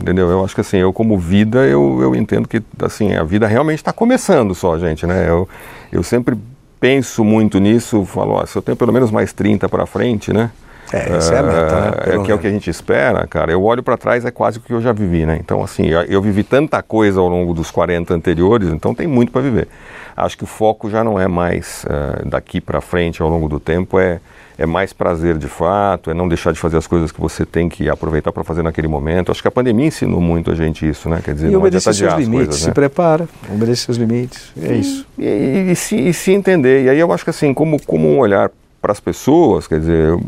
Entendeu? 0.00 0.30
Eu 0.30 0.44
acho 0.44 0.54
que 0.54 0.60
assim, 0.60 0.78
eu 0.78 0.92
como 0.92 1.18
vida, 1.18 1.66
eu, 1.66 2.00
eu 2.00 2.14
entendo 2.14 2.48
que 2.48 2.62
assim, 2.82 3.14
a 3.14 3.22
vida 3.22 3.46
realmente 3.46 3.78
está 3.78 3.92
começando 3.92 4.54
só, 4.54 4.78
gente, 4.78 5.06
né? 5.06 5.28
Eu, 5.28 5.48
eu 5.92 6.02
sempre 6.02 6.36
penso 6.80 7.24
muito 7.24 7.58
nisso, 7.58 8.04
falo, 8.04 8.32
ó, 8.32 8.46
se 8.46 8.56
eu 8.56 8.62
tenho 8.62 8.76
pelo 8.76 8.92
menos 8.92 9.10
mais 9.10 9.32
30 9.32 9.68
para 9.68 9.86
frente, 9.86 10.32
né? 10.32 10.50
É, 10.92 11.16
essa 11.16 11.34
é 11.34 11.38
a 11.38 11.42
meta, 11.42 11.80
né? 11.80 11.92
É, 11.96 12.10
Pelo 12.10 12.24
que 12.24 12.30
é 12.30 12.34
o 12.34 12.38
que 12.38 12.46
a 12.46 12.50
gente 12.50 12.68
espera, 12.68 13.26
cara. 13.26 13.50
Eu 13.50 13.62
olho 13.62 13.82
para 13.82 13.96
trás, 13.96 14.24
é 14.24 14.30
quase 14.30 14.58
o 14.58 14.60
que 14.60 14.72
eu 14.72 14.80
já 14.80 14.92
vivi, 14.92 15.24
né? 15.24 15.38
Então, 15.40 15.62
assim, 15.62 15.86
eu, 15.86 16.02
eu 16.02 16.20
vivi 16.20 16.44
tanta 16.44 16.82
coisa 16.82 17.20
ao 17.20 17.28
longo 17.28 17.54
dos 17.54 17.70
40 17.70 18.12
anteriores, 18.12 18.68
então 18.68 18.94
tem 18.94 19.06
muito 19.06 19.32
para 19.32 19.40
viver. 19.40 19.68
Acho 20.16 20.36
que 20.36 20.44
o 20.44 20.46
foco 20.46 20.88
já 20.90 21.02
não 21.02 21.18
é 21.18 21.26
mais 21.26 21.84
eh, 21.88 22.22
daqui 22.26 22.60
para 22.60 22.80
frente 22.80 23.20
ao 23.20 23.28
longo 23.28 23.48
do 23.48 23.58
tempo, 23.58 23.98
é, 23.98 24.20
é 24.56 24.64
mais 24.66 24.92
prazer 24.92 25.36
de 25.36 25.48
fato, 25.48 26.10
é 26.10 26.14
não 26.14 26.28
deixar 26.28 26.52
de 26.52 26.58
fazer 26.58 26.76
as 26.76 26.86
coisas 26.86 27.10
que 27.10 27.20
você 27.20 27.44
tem 27.44 27.68
que 27.68 27.88
aproveitar 27.88 28.30
para 28.32 28.44
fazer 28.44 28.62
naquele 28.62 28.86
momento. 28.88 29.32
Acho 29.32 29.42
que 29.42 29.48
a 29.48 29.50
pandemia 29.50 29.86
ensinou 29.86 30.20
muito 30.20 30.50
a 30.50 30.54
gente 30.54 30.88
isso, 30.88 31.08
né? 31.08 31.20
Quer 31.24 31.34
dizer, 31.34 31.50
E 31.50 31.56
obedecer 31.56 31.92
seus 31.94 32.12
limites. 32.14 32.30
coisas, 32.46 32.56
Se 32.60 32.66
né? 32.68 32.72
prepara, 32.74 33.28
obedecer 33.52 33.84
seus 33.86 33.96
limites. 33.98 34.52
É 34.62 34.74
isso. 34.74 35.06
E, 35.18 35.24
e- 35.24 35.70
e 35.72 35.76
se, 35.76 35.96
e 35.96 36.14
se 36.14 36.32
entender. 36.32 36.84
E 36.84 36.88
aí 36.90 36.98
eu 37.00 37.12
acho 37.12 37.24
que 37.24 37.30
assim, 37.30 37.52
como, 37.52 37.80
como 37.84 38.08
um 38.08 38.18
olhar 38.18 38.50
para 38.80 38.92
as 38.92 39.00
pessoas, 39.00 39.66
quer 39.66 39.80
dizer, 39.80 40.08
eu, 40.10 40.20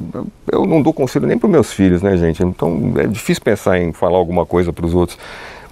eu 0.50 0.66
não 0.66 0.80
dou 0.82 0.92
conselho 0.92 1.26
nem 1.26 1.38
para 1.38 1.48
meus 1.48 1.72
filhos, 1.72 2.02
né, 2.02 2.16
gente? 2.16 2.42
Então 2.42 2.94
é 2.96 3.06
difícil 3.06 3.42
pensar 3.44 3.78
em 3.78 3.92
falar 3.92 4.16
alguma 4.16 4.44
coisa 4.46 4.72
para 4.72 4.86
os 4.86 4.94
outros. 4.94 5.18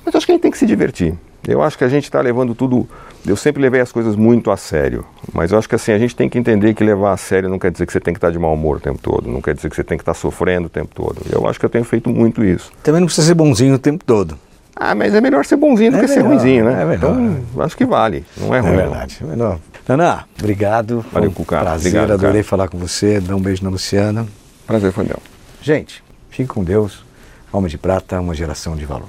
Mas 0.04 0.12
eu 0.14 0.18
acho 0.18 0.26
que 0.26 0.32
a 0.32 0.34
gente 0.34 0.42
tem 0.42 0.50
que 0.50 0.58
se 0.58 0.66
divertir. 0.66 1.14
Eu 1.46 1.62
acho 1.62 1.76
que 1.76 1.84
a 1.84 1.88
gente 1.88 2.04
está 2.04 2.20
levando 2.20 2.54
tudo. 2.54 2.88
Eu 3.26 3.36
sempre 3.36 3.60
levei 3.62 3.80
as 3.80 3.92
coisas 3.92 4.16
muito 4.16 4.50
a 4.50 4.56
sério. 4.56 5.04
Mas 5.32 5.52
eu 5.52 5.58
acho 5.58 5.68
que 5.68 5.74
assim, 5.74 5.92
a 5.92 5.98
gente 5.98 6.14
tem 6.16 6.28
que 6.28 6.38
entender 6.38 6.74
que 6.74 6.82
levar 6.84 7.12
a 7.12 7.16
sério 7.16 7.48
não 7.48 7.58
quer 7.58 7.70
dizer 7.70 7.86
que 7.86 7.92
você 7.92 8.00
tem 8.00 8.14
que 8.14 8.18
estar 8.18 8.30
de 8.30 8.38
mau 8.38 8.54
humor 8.54 8.76
o 8.76 8.80
tempo 8.80 8.98
todo. 9.00 9.30
Não 9.30 9.40
quer 9.40 9.54
dizer 9.54 9.68
que 9.70 9.76
você 9.76 9.84
tem 9.84 9.98
que 9.98 10.02
estar 10.02 10.14
sofrendo 10.14 10.66
o 10.66 10.70
tempo 10.70 10.94
todo. 10.94 11.20
Eu 11.30 11.46
acho 11.48 11.58
que 11.58 11.66
eu 11.66 11.70
tenho 11.70 11.84
feito 11.84 12.08
muito 12.10 12.44
isso. 12.44 12.72
Também 12.82 13.00
não 13.00 13.06
precisa 13.06 13.26
ser 13.28 13.34
bonzinho 13.34 13.74
o 13.74 13.78
tempo 13.78 14.04
todo. 14.04 14.38
Ah, 14.76 14.94
mas 14.94 15.14
é 15.14 15.20
melhor 15.20 15.44
ser 15.44 15.56
bonzinho 15.56 15.92
do 15.92 15.98
É 15.98 16.00
que 16.00 16.08
ser 16.08 16.16
melhor, 16.16 16.28
ruimzinho, 16.30 16.64
né? 16.64 16.82
é 16.82 16.84
melhor, 16.84 17.12
então, 17.20 17.62
acho 17.62 17.76
que 17.76 17.84
vale. 17.86 18.24
Não 18.36 18.52
é 18.52 18.58
É 18.58 18.60
ruim. 18.60 18.70
não. 18.72 18.76
verdade. 18.76 19.18
é 19.20 19.24
melhor. 19.24 19.58
Naná, 19.86 20.24
obrigado. 20.38 21.04
Valeu, 21.12 21.12
Foi 21.12 21.28
um 21.28 21.32
Cuca. 21.32 21.60
Prazer, 21.60 21.78
Obrigado, 21.92 22.06
cara. 22.08 22.14
adorei 22.14 22.42
falar 22.42 22.68
com 22.68 22.76
você. 22.78 23.20
Dá 23.20 23.36
um 23.36 23.40
beijo 23.40 23.62
na 23.62 23.70
Luciana. 23.70 24.26
Prazer 24.66 24.90
foi 24.92 25.04
meu. 25.04 25.18
Gente, 25.62 26.02
fique 26.30 26.48
com 26.48 26.64
Deus. 26.64 27.04
Alma 27.52 27.68
de 27.68 27.78
Prata, 27.78 28.20
uma 28.20 28.34
geração 28.34 28.74
de 28.74 28.84
valor. 28.84 29.08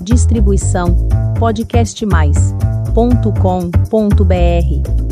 Distribuição 0.00 1.08
podcast 1.40 2.06
mais 2.06 2.36
ponto 2.94 3.32
com 3.40 3.68
ponto 3.90 4.24
br 4.24 5.05